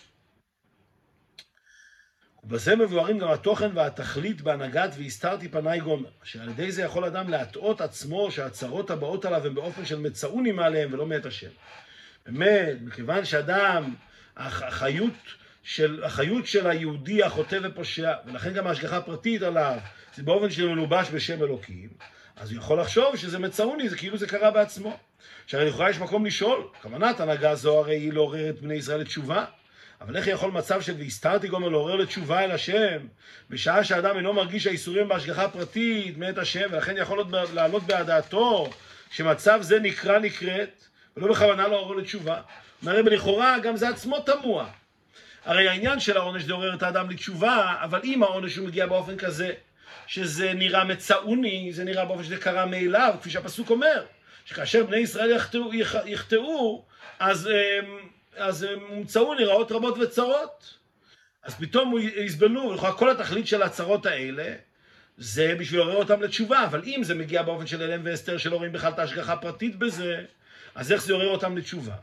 ובזה 2.43 2.75
מבוארים 2.75 3.19
גם 3.19 3.27
התוכן 3.27 3.69
והתכלית 3.73 4.41
בהנהגת 4.41 4.89
והסתרתי 4.97 5.49
פניי 5.49 5.79
גומר, 5.79 6.09
שעל 6.23 6.49
ידי 6.49 6.71
זה 6.71 6.81
יכול 6.81 7.05
אדם 7.05 7.29
להטעות 7.29 7.81
עצמו 7.81 8.31
שהצרות 8.31 8.91
הבאות 8.91 9.25
עליו 9.25 9.45
הן 9.45 9.53
באופן 9.53 9.85
של 9.85 9.99
מצאוני 9.99 10.51
מעליהם 10.51 10.93
ולא 10.93 11.05
מאת 11.05 11.25
השם. 11.25 11.49
באמת, 12.25 12.77
מכיוון 12.81 13.25
שאדם, 13.25 13.93
החיות 14.37 15.13
של, 15.63 16.03
החיות 16.03 16.47
של 16.47 16.67
היהודי 16.67 17.23
החוטא 17.23 17.59
ופושע, 17.63 18.13
ולכן 18.25 18.53
גם 18.53 18.67
ההשגחה 18.67 18.97
הפרטית 18.97 19.41
עליו, 19.41 19.77
זה 20.15 20.23
באופן 20.23 20.49
של 20.49 20.67
מלובש 20.67 21.09
בשם 21.09 21.43
אלוקים, 21.43 21.89
אז 22.35 22.51
הוא 22.51 22.57
יכול 22.57 22.79
לחשוב 22.79 23.15
שזה 23.15 23.39
מצאוני, 23.39 23.89
זה 23.89 23.97
כאילו 23.97 24.17
זה 24.17 24.27
קרה 24.27 24.51
בעצמו. 24.51 24.97
שהרי 25.47 25.69
לכאורה 25.69 25.89
יש 25.89 25.99
מקום 25.99 26.25
לשאול, 26.25 26.67
כוונת 26.81 27.19
הנהגה 27.19 27.55
זו 27.55 27.79
הרי 27.79 27.95
היא 27.95 28.13
לעורר 28.13 28.49
את 28.49 28.61
בני 28.61 28.73
ישראל 28.73 28.99
לתשובה. 28.99 29.45
אבל 30.01 30.17
איך 30.17 30.27
יכול 30.27 30.51
מצב 30.51 30.81
של 30.81 30.93
והסתרתי 30.97 31.47
גומר 31.47 31.69
לעורר 31.69 31.95
לתשובה 31.95 32.43
אל 32.43 32.51
השם, 32.51 33.07
בשעה 33.49 33.83
שאדם 33.83 34.17
אינו 34.17 34.33
מרגיש 34.33 34.67
האיסורים 34.67 35.07
בהשגחה 35.07 35.47
פרטית 35.49 36.17
מאת 36.17 36.37
השם, 36.37 36.67
ולכן 36.71 36.97
יכול 36.97 37.25
לעלות 37.53 37.83
בהדעתו 37.83 38.69
שמצב 39.11 39.61
זה 39.61 39.79
נקרא 39.79 40.19
נקראת, 40.19 40.85
ולא 41.17 41.31
בכוונה 41.31 41.67
לעורר 41.67 41.95
לתשובה. 41.95 42.41
אומר 42.81 43.01
לכאורה 43.01 43.59
גם 43.59 43.75
זה 43.75 43.89
עצמו 43.89 44.19
תמוה. 44.19 44.67
הרי 45.45 45.67
העניין 45.67 45.99
של 45.99 46.17
העונש 46.17 46.43
זה 46.43 46.49
לעורר 46.49 46.73
את 46.75 46.83
האדם 46.83 47.09
לתשובה, 47.09 47.75
אבל 47.81 48.01
אם 48.03 48.23
העונש 48.23 48.55
הוא 48.55 48.67
מגיע 48.67 48.85
באופן 48.85 49.17
כזה, 49.17 49.53
שזה 50.07 50.53
נראה 50.53 50.83
מצאוני, 50.83 51.73
זה 51.73 51.83
נראה 51.83 52.05
באופן 52.05 52.23
שזה 52.23 52.37
קרה 52.37 52.65
מאליו, 52.65 53.15
כפי 53.19 53.29
שהפסוק 53.29 53.69
אומר, 53.69 54.05
שכאשר 54.45 54.83
בני 54.83 54.97
ישראל 54.97 55.31
יחטאו, 55.31 55.73
יחטאו 56.05 56.85
אז... 57.19 57.49
אז 58.37 58.63
הם 58.63 58.79
הומצאו 58.89 59.33
לרעות 59.33 59.71
רבות 59.71 59.97
וצרות. 59.97 60.77
אז 61.43 61.55
פתאום 61.55 61.97
יסבלו, 62.15 62.77
כל 62.97 63.09
התכלית 63.09 63.47
של 63.47 63.61
הצרות 63.61 64.05
האלה 64.05 64.55
זה 65.17 65.55
בשביל 65.59 65.79
לעורר 65.79 65.95
אותם 65.95 66.21
לתשובה, 66.21 66.65
אבל 66.65 66.81
אם 66.85 67.01
זה 67.03 67.15
מגיע 67.15 67.43
באופן 67.43 67.67
של 67.67 67.81
אלם 67.81 68.01
ואסתר 68.03 68.37
שלא 68.37 68.55
רואים 68.55 68.71
בכלל 68.71 68.91
את 68.91 68.99
ההשגחה 68.99 69.33
הפרטית 69.33 69.75
בזה, 69.75 70.25
אז 70.75 70.91
איך 70.91 71.03
זה 71.03 71.13
יעורר 71.13 71.27
אותם 71.27 71.57
לתשובה? 71.57 71.95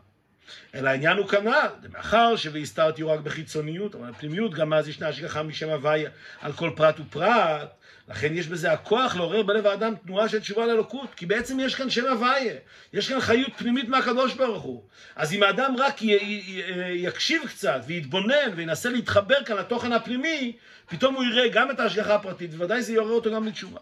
אלא 0.75 0.88
העניין 0.88 1.17
הוא 1.17 1.29
כנ"ל, 1.29 1.88
מאחר 1.93 2.37
שהסתרתי 2.37 3.03
רק 3.03 3.21
בחיצוניות, 3.21 3.95
אבל 3.95 4.11
בפנימיות 4.11 4.55
גם 4.55 4.73
אז 4.73 4.88
ישנה 4.88 5.09
השגחה 5.09 5.43
משם 5.43 5.69
הוויה 5.69 6.11
על 6.41 6.53
כל 6.53 6.71
פרט 6.77 7.01
ופרט, 7.01 7.78
לכן 8.09 8.35
יש 8.35 8.47
בזה 8.47 8.73
הכוח 8.73 9.16
לעורר 9.16 9.42
בלב 9.42 9.66
האדם 9.66 9.94
תנועה 10.07 10.29
של 10.29 10.40
תשובה 10.40 10.66
לאלוקות, 10.66 11.14
כי 11.14 11.27
בעצם 11.27 11.61
יש 11.61 11.75
כאן 11.75 11.90
שם 11.90 12.07
הוויה, 12.07 12.55
יש 12.92 13.09
כאן 13.09 13.21
חיות 13.21 13.53
פנימית 13.57 13.88
מהקדוש 13.88 14.35
ברוך 14.35 14.62
הוא. 14.62 14.83
אז 15.16 15.33
אם 15.33 15.42
האדם 15.42 15.75
רק 15.79 16.03
י- 16.03 16.07
י- 16.12 16.62
יקשיב 16.94 17.42
קצת 17.49 17.81
ויתבונן 17.87 18.53
וינסה 18.57 18.90
להתחבר 18.90 19.44
כאן 19.44 19.57
לתוכן 19.57 19.92
הפנימי, 19.92 20.57
פתאום 20.87 21.14
הוא 21.14 21.25
יראה 21.25 21.49
גם 21.49 21.71
את 21.71 21.81
ההשגחה 21.81 22.14
הפרטית, 22.14 22.51
ובוודאי 22.55 22.83
זה 22.83 22.92
יעורר 22.92 23.12
אותו 23.12 23.33
גם 23.35 23.47
לתשובה. 23.47 23.81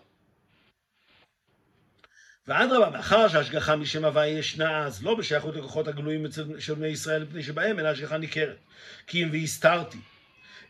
ואדרבה, 2.49 2.91
מאחר 2.91 3.29
שההשגחה 3.29 3.77
משם 3.77 4.05
הוויה 4.05 4.39
ישנה 4.39 4.87
אז 4.87 5.05
לא 5.05 5.15
בשייכות 5.15 5.57
לכוחות 5.57 5.89
הגלויים 5.89 6.27
של 6.59 6.75
בני 6.75 6.87
ישראל 6.89 7.23
מפני 7.25 7.43
שבהם, 7.43 7.79
אלא 7.79 7.89
השגחה 7.89 8.19
ניכרת. 8.19 8.57
כי 9.07 9.23
אם 9.25 9.29
והסתרתי. 9.33 9.99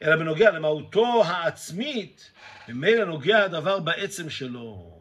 אלא 0.02 0.16
בנוגע 0.16 0.50
למהותו 0.50 1.24
העצמית, 1.24 2.30
ממילא 2.68 3.04
נוגע 3.04 3.44
הדבר 3.44 3.78
בעצם 3.78 4.30
שלו. 4.30 4.96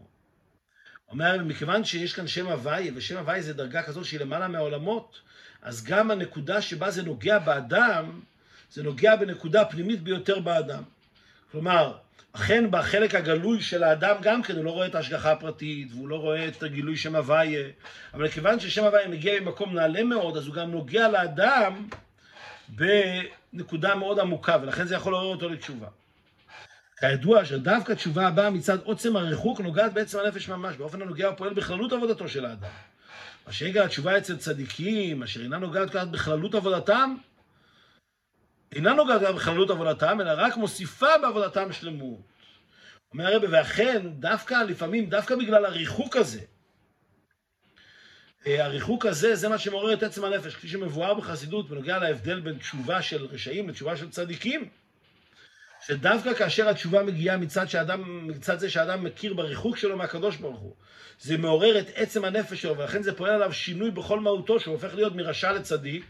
אומר, 1.10 1.44
מכיוון 1.44 1.84
שיש 1.84 2.14
כאן 2.14 2.28
שם 2.28 2.48
הוויה, 2.48 2.92
ושם 2.96 3.18
הוויה 3.18 3.42
זה 3.42 3.54
דרגה 3.54 3.84
כזאת 3.84 4.06
שהיא 4.06 4.20
למעלה 4.20 4.48
מהעולמות, 4.48 5.22
אז 5.62 5.84
גם 5.84 6.12
הנקודה 6.12 6.62
שבה 6.62 6.92
זה 6.92 7.04
נוגע 7.04 7.40
באדם, 7.40 8.22
זה 8.72 8.84
נוגע 8.84 9.16
בנקודה 9.16 9.66
פנימית 9.66 10.02
ביותר 10.02 10.40
באדם. 10.40 10.84
כלומר, 11.52 11.98
אכן 12.34 12.72
בחלק 12.72 13.16
הגלוי 13.16 13.62
של 13.62 13.84
האדם 13.84 14.16
גם 14.22 14.44
כן, 14.44 14.56
הוא 14.56 14.66
לא 14.66 14.72
רואה 14.72 14.88
את 14.88 14.96
ההשגחה 14.96 15.32
הפרטית, 15.32 15.88
והוא 15.92 16.10
לא 16.10 16.16
רואה 16.16 16.48
את 16.48 16.64
הגילוי 16.64 16.98
שם 16.98 17.16
הוויה, 17.16 17.68
אבל 18.14 18.28
כיוון 18.28 18.60
ששם 18.60 18.84
הוויה 18.84 19.08
מגיע 19.08 19.40
ממקום 19.40 19.76
נעלה 19.76 20.04
מאוד, 20.04 20.38
אז 20.38 20.48
הוא 20.48 20.56
גם 20.56 20.72
נוגע 20.72 21.08
לאדם 21.08 21.88
בנקודה 22.70 23.96
מאוד 23.96 24.20
עמוקה, 24.20 24.58
ולכן 24.62 24.86
זה 24.86 24.96
יכול 24.96 25.14
לעורר 25.14 25.36
אותו 25.36 25.50
לתשובה. 25.50 25.88
כידוע 27.00 27.46
שדווקא 27.46 27.94
תשובה 27.94 28.28
הבאה 28.28 28.50
מצד 28.50 28.78
עוצם 28.84 29.16
הריחוק 29.16 29.60
נוגעת 29.60 29.94
בעצם 29.94 30.20
הנפש 30.20 30.50
ממש, 30.50 30.76
באופן 30.76 31.02
הנוגע 31.02 31.30
ופועל 31.30 31.54
בכללות 31.54 31.94
עבודתו 31.94 32.30
של 32.30 32.46
האדם. 32.46 32.70
מה 33.48 33.54
שהגע 33.54 33.84
התשובה 33.84 34.18
אצל 34.18 34.38
צדיקים, 34.38 35.24
אשר 35.24 35.42
אינה 35.42 35.58
נוגעת 35.58 35.90
כעת 35.90 36.12
בכללות 36.12 36.56
עבודתם, 36.56 37.16
אינה 38.72 38.94
נוגעת 38.94 39.22
גם 39.22 39.36
בכללות 39.36 39.70
עבודתם, 39.70 40.22
אלא 40.22 40.32
רק 40.38 40.58
מוסיפה 40.58 41.18
בעבודתם 41.22 41.74
שלמות. 41.74 42.22
אומר 43.14 43.28
הרב, 43.28 43.44
ואכן, 43.52 44.08
דווקא, 44.20 44.54
לפעמים, 44.54 45.10
דווקא 45.10 45.36
בגלל 45.36 45.66
הריחוק 45.66 46.16
הזה, 46.18 46.42
הריחוק 48.46 49.06
הזה, 49.06 49.36
זה 49.36 49.50
מה 49.50 49.58
שמעורר 49.58 49.94
את 49.94 50.04
עצם 50.04 50.26
הנפש, 50.26 50.56
כפי 50.56 50.68
שמבואר 50.68 51.14
בחסידות, 51.14 51.70
בנוגע 51.70 52.00
להבדל 52.00 52.40
בין 52.40 52.58
תשובה 52.58 53.02
של 53.02 53.26
רשעים 53.26 53.70
לתשובה 53.70 53.98
של 53.98 54.10
צדיקים, 54.10 54.70
שדווקא 55.86 56.34
כאשר 56.34 56.70
התשובה 56.70 57.04
מגיעה 57.04 57.38
מצד, 57.38 57.70
שאדם, 57.70 58.28
מצד 58.28 58.60
זה 58.60 58.70
שאדם 58.70 59.04
מכיר 59.04 59.34
בריחוק 59.34 59.78
שלו 59.78 59.98
מהקדוש 59.98 60.36
ברוך 60.36 60.60
הוא, 60.60 60.74
זה 61.20 61.38
מעורר 61.38 61.80
את 61.80 61.86
עצם 61.96 62.26
הנפש 62.26 62.62
שלו, 62.62 62.78
ולכן 62.78 63.04
זה 63.04 63.16
פועל 63.16 63.32
עליו 63.32 63.54
שינוי 63.54 63.92
בכל 63.92 64.20
מהותו, 64.20 64.60
שהוא 64.60 64.74
הופך 64.74 64.96
להיות 64.96 65.16
מרשע 65.16 65.52
לצדיק, 65.52 66.06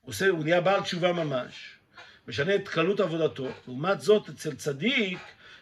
הוא, 0.00 0.10
עושה, 0.10 0.28
הוא 0.28 0.44
נהיה 0.44 0.60
בעל 0.60 0.80
תשובה 0.80 1.12
ממש, 1.12 1.54
משנה 2.28 2.54
את 2.54 2.68
קלות 2.68 3.00
עבודתו. 3.00 3.48
לעומת 3.66 4.00
זאת, 4.00 4.28
אצל 4.28 4.54
צדיק, 4.54 5.18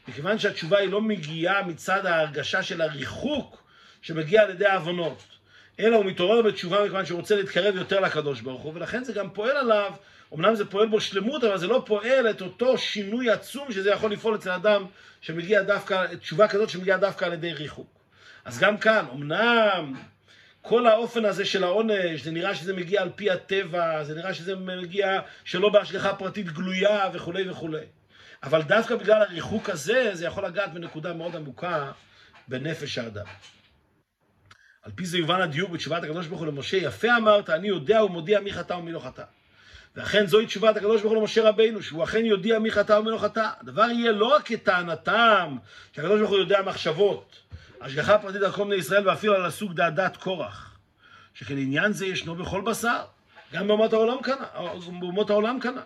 מכיוון 0.09 0.39
שהתשובה 0.39 0.79
היא 0.79 0.89
לא 0.89 1.01
מגיעה 1.01 1.63
מצד 1.63 2.07
ההרגשה 2.07 2.63
של 2.63 2.81
הריחוק 2.81 3.63
שמגיע 4.03 4.43
על 4.43 4.51
ידי 4.51 4.67
העוונות, 4.67 5.23
אלא 5.81 5.97
הוא 5.97 6.05
מתעורר 6.05 6.43
בתשובה 6.43 6.85
מכיוון 6.85 7.07
שהוא 7.07 7.21
רוצה 7.21 7.37
להתקרב 7.37 7.77
יותר 7.77 8.01
לקדוש 8.01 8.41
ברוך 8.41 8.63
הוא, 8.63 8.73
ולכן 8.75 9.05
זה 9.05 9.13
גם 9.13 9.31
פועל 9.31 9.57
עליו, 9.57 9.93
אמנם 10.35 10.55
זה 10.55 10.65
פועל 10.65 10.89
בו 10.89 11.01
שלמות, 11.01 11.45
אבל 11.45 11.59
זה 11.59 11.67
לא 11.67 11.83
פועל 11.87 12.31
את 12.31 12.43
אותו 12.43 12.79
שינוי 12.79 13.31
עצום 13.31 13.73
שזה 13.73 13.91
יכול 13.91 14.13
לפעול 14.13 14.35
אצל 14.35 14.51
אדם 14.51 14.85
שמגיע 15.21 15.63
דווקא, 15.63 16.07
תשובה 16.21 16.49
כזאת 16.49 16.71
שמגיעה 16.71 16.99
דווקא 16.99 17.25
על 17.25 17.33
ידי 17.33 17.53
ריחוק. 17.53 17.89
אז 18.45 18.59
גם 18.59 18.79
כאן, 18.79 19.05
אמנם 19.13 19.95
כל 20.63 20.87
האופן 20.87 21.25
הזה 21.25 21.45
של 21.45 21.65
העונש, 21.65 22.23
זה 22.23 22.31
נראה 22.31 22.55
שזה 22.55 22.73
מגיע 22.73 23.03
על 23.03 23.11
פי 23.17 23.31
הטבע, 23.31 24.05
זה 24.05 24.15
נראה 24.15 24.35
שזה 24.35 24.57
מגיע 24.57 25.21
שלא 25.45 25.69
בהשגחה 25.69 26.15
פרטית 26.15 26.47
גלויה 26.47 27.11
וכולי 27.13 27.51
וכולי. 27.51 27.85
אבל 28.43 28.63
דווקא 28.63 28.97
בגלל 28.97 29.23
הריחוק 29.23 29.71
הזה, 29.71 30.11
זה 30.13 30.27
יכול 30.27 30.47
לגעת 30.47 30.75
בנקודה 30.75 31.13
מאוד 31.13 31.37
עמוקה 31.37 31.93
בנפש 32.49 32.99
האדם. 32.99 33.25
על 34.87 34.93
פי 34.95 35.07
זה 35.07 35.19
יובן 35.19 35.41
הדיוק 35.41 35.71
בתשובת 35.71 36.03
הקדוש 36.03 36.27
ברוך 36.27 36.41
הוא 36.41 36.49
למשה, 36.49 36.77
יפה 36.77 37.17
אמרת, 37.17 37.51
אני 37.51 37.69
יודע 37.69 38.05
ומודיע 38.05 38.41
מי 38.41 38.53
חטא 38.53 38.75
ומי 38.75 38.93
לא 38.93 38.99
חטא. 38.99 39.23
ואכן 39.97 40.27
זוהי 40.27 40.47
תשובת 40.47 40.77
הקדוש 40.77 41.01
ברוך 41.01 41.13
הוא 41.13 41.21
למשה 41.21 41.49
רבינו, 41.49 41.83
שהוא 41.83 42.05
אכן 42.05 42.25
יודיע 42.25 42.59
מי 42.59 42.71
חטא 42.71 42.93
ומי 42.93 43.11
לא 43.11 43.19
חטא. 43.19 43.49
הדבר 43.61 43.83
יהיה 43.83 44.13
לא 44.13 44.35
רק 44.35 44.43
כטענתם, 44.47 45.57
שהקדוש 45.93 46.21
ברוך 46.21 46.31
הוא 46.31 46.39
יודע 46.39 46.63
מחשבות, 46.63 47.37
השגחה 47.81 48.19
פרטית 48.19 48.43
על 48.43 48.53
כל 48.53 48.65
בני 48.65 48.75
ישראל 48.75 49.09
ואפילו 49.09 49.35
על 49.35 49.45
הסוג 49.45 49.73
דעדת 49.73 50.17
קורח. 50.17 50.77
שכן 51.35 51.59
עניין 51.59 51.93
זה 51.93 52.07
ישנו 52.07 52.35
בכל 52.35 52.61
בשר, 52.61 53.05
גם 53.53 53.69
באומות 53.69 53.93
העולם 53.93 54.23
כנ"ל, 54.23 54.69
באומות 55.01 55.31
העולם 55.31 55.61
כנ"ל. 55.61 55.81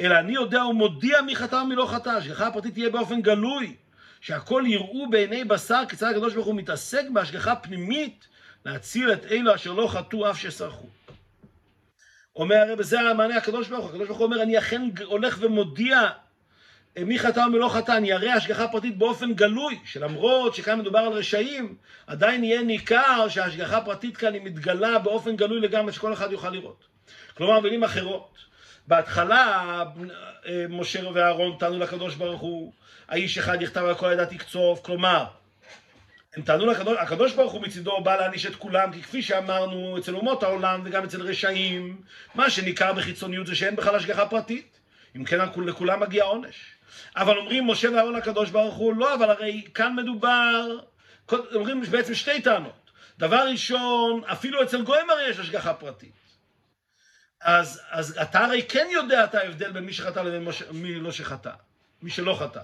אלא 0.00 0.18
אני 0.18 0.32
יודע 0.32 0.64
ומודיע 0.64 1.22
מי 1.22 1.36
חטא 1.36 1.56
ומי 1.56 1.74
לא 1.74 1.86
חטא, 1.86 2.10
השגחה 2.10 2.46
הפרטית 2.46 2.74
תהיה 2.74 2.90
באופן 2.90 3.22
גלוי, 3.22 3.76
שהכל 4.24 4.64
יראו 4.66 5.10
בעיני 5.10 5.44
בשר 5.44 5.82
כיצד 5.88 6.10
הקדוש 6.10 6.34
ברוך 6.34 6.46
הוא 6.46 6.54
מתעסק 6.54 7.04
בהשגחה 7.12 7.56
פנימית 7.56 8.28
להציל 8.64 9.12
את 9.12 9.24
אלו 9.24 9.54
אשר 9.54 9.72
לא 9.72 9.86
חטאו 9.86 10.30
אף 10.30 10.38
שסרחו. 10.38 10.86
אומר 12.36 12.56
הרי 12.56 12.76
בזה 12.76 13.00
המענה 13.00 13.36
הקדוש 13.36 13.68
ברוך 13.68 13.84
הוא, 13.84 13.90
הקדוש 13.90 14.06
ברוך 14.06 14.18
הוא 14.18 14.26
אומר 14.26 14.42
אני 14.42 14.58
אכן 14.58 14.82
הולך 15.04 15.38
ומודיע 15.40 16.00
מי 16.98 17.18
חטא 17.18 17.40
ומי 17.40 17.58
לא 17.58 17.68
חטא, 17.68 17.92
אני 17.92 18.12
אראה 18.12 18.34
השגחה 18.34 18.68
פרטית 18.68 18.98
באופן 18.98 19.34
גלוי, 19.34 19.78
שלמרות 19.84 20.54
שכאן 20.54 20.78
מדובר 20.78 20.98
על 20.98 21.12
רשעים, 21.12 21.76
עדיין 22.06 22.44
יהיה 22.44 22.62
ניכר 22.62 23.28
שההשגחה 23.28 23.76
הפרטית 23.76 24.16
כאן 24.16 24.34
היא 24.34 24.42
מתגלה 24.42 24.98
באופן 24.98 25.36
גלוי 25.36 25.60
לגמרי, 25.60 25.92
שכל 25.92 26.12
אחד 26.12 26.32
יוכל 26.32 26.50
לראות. 26.50 26.84
כלומר, 27.36 27.60
במילים 27.60 27.84
אחרות, 27.84 28.38
בהתחלה 28.86 29.84
משה 30.68 31.08
ואהרון 31.14 31.56
טענו 31.58 31.78
לקדוש 31.78 32.14
ברוך 32.14 32.40
הוא, 32.40 32.72
האיש 33.08 33.38
אחד 33.38 33.62
יכתב 33.62 33.84
על 33.84 33.94
כל 33.94 34.08
העדה 34.08 34.26
תקצוף, 34.26 34.80
כלומר, 34.82 35.24
הם 36.36 36.42
טענו 36.42 36.66
לקדוש, 36.66 36.98
הקדוש 37.00 37.32
ברוך 37.32 37.52
הוא 37.52 37.62
מצידו 37.62 38.00
בא 38.00 38.16
להעניש 38.16 38.46
את 38.46 38.56
כולם, 38.56 38.92
כי 38.92 39.02
כפי 39.02 39.22
שאמרנו 39.22 39.98
אצל 39.98 40.14
אומות 40.14 40.42
העולם 40.42 40.80
וגם 40.84 41.04
אצל 41.04 41.22
רשעים, 41.22 42.02
מה 42.34 42.50
שניכר 42.50 42.92
בחיצוניות 42.92 43.46
זה 43.46 43.54
שאין 43.54 43.76
בכלל 43.76 43.96
השגחה 43.96 44.26
פרטית. 44.26 44.80
אם 45.16 45.24
כן, 45.24 45.38
לכולם 45.66 46.00
מגיע 46.00 46.24
עונש. 46.24 46.74
אבל 47.16 47.38
אומרים 47.38 47.66
משה 47.66 47.92
ואהרון 47.92 48.14
לקדוש 48.14 48.50
ברוך 48.50 48.74
הוא, 48.74 48.94
לא, 48.94 49.14
אבל 49.14 49.30
הרי 49.30 49.62
כאן 49.74 49.96
מדובר, 49.96 50.78
אומרים 51.54 51.82
בעצם 51.90 52.14
שתי 52.14 52.42
טענות. 52.42 52.90
דבר 53.18 53.48
ראשון, 53.50 54.24
אפילו 54.24 54.62
אצל 54.62 54.82
גויים 54.82 55.10
הרי 55.10 55.28
יש 55.28 55.38
השגחה 55.38 55.74
פרטית. 55.74 56.23
אז, 57.44 57.80
אז 57.90 58.18
אתה 58.22 58.44
הרי 58.44 58.62
כן 58.68 58.86
יודע 58.90 59.24
את 59.24 59.34
ההבדל 59.34 59.72
בין 59.72 59.84
מי 59.84 59.92
שחטא 59.92 60.20
לבין 60.20 60.48
מי 60.72 60.94
לא 60.94 61.12
שחטא, 61.12 61.50
מי 62.02 62.10
שלא 62.10 62.34
חטא. 62.40 62.60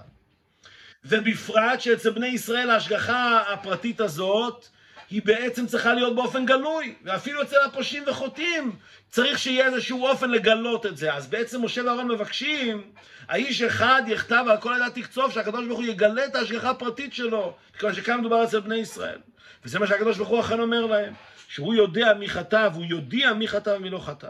ובפרט 1.05 1.81
שאצל 1.81 2.09
בני 2.09 2.27
ישראל 2.27 2.69
ההשגחה 2.69 3.43
הפרטית 3.53 4.01
הזאת 4.01 4.67
היא 5.09 5.21
בעצם 5.25 5.67
צריכה 5.67 5.93
להיות 5.93 6.15
באופן 6.15 6.45
גלוי, 6.45 6.95
ואפילו 7.03 7.41
אצל 7.41 7.55
הפושעים 7.65 8.03
וחוטאים 8.07 8.75
צריך 9.09 9.39
שיהיה 9.39 9.65
איזשהו 9.65 10.07
אופן 10.07 10.31
לגלות 10.31 10.85
את 10.85 10.97
זה. 10.97 11.13
אז 11.13 11.27
בעצם 11.27 11.65
משה 11.65 11.85
ואהרון 11.85 12.07
מבקשים, 12.07 12.91
האיש 13.27 13.61
אחד 13.61 14.01
יכתב 14.07 14.45
על 14.49 14.57
כל 14.57 14.73
עדה 14.73 14.89
תקצוף, 14.89 15.33
שהקדוש 15.33 15.67
ברוך 15.67 15.79
הוא 15.79 15.87
יגלה 15.87 16.25
את 16.25 16.35
ההשגחה 16.35 16.69
הפרטית 16.69 17.13
שלו, 17.13 17.55
כיוון 17.79 17.95
שכאן 17.95 18.19
מדובר 18.19 18.43
אצל 18.43 18.59
בני 18.59 18.75
ישראל. 18.75 19.19
וזה 19.65 19.79
מה 19.79 19.87
שהקדוש 19.87 20.17
ברוך 20.17 20.29
הוא 20.29 20.39
אכן 20.39 20.59
אומר 20.59 20.85
להם, 20.85 21.13
שהוא 21.47 21.73
יודע 21.73 22.13
מי 22.13 22.29
חטא, 22.29 22.69
והוא 22.73 22.85
יודיע 22.85 23.33
מי 23.33 23.47
חטא 23.47 23.69
ומי 23.69 23.89
לא 23.89 23.99
חטא. 23.99 24.27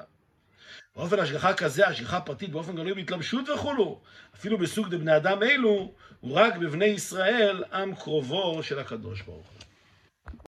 באופן 0.96 1.20
השגחה 1.20 1.54
כזה, 1.54 1.88
השגחה 1.88 2.22
פרטית 2.22 2.52
באופן 2.52 2.76
גלוי 2.76 2.94
בהתלבשות 2.94 3.50
וכולו, 3.50 4.00
אפילו 4.36 4.58
בסוג 4.58 4.88
דבני 4.89 5.18
אדם 5.18 5.44
אלו, 5.44 5.92
הוא 6.20 6.34
רק 6.34 6.58
בבני 6.58 6.86
ישראל 6.86 7.64
עם 7.74 7.96
קרובו 7.96 8.64
של 8.64 8.80
הקדוש 8.80 9.22
ברוך 9.22 9.48
הוא. 9.48 9.61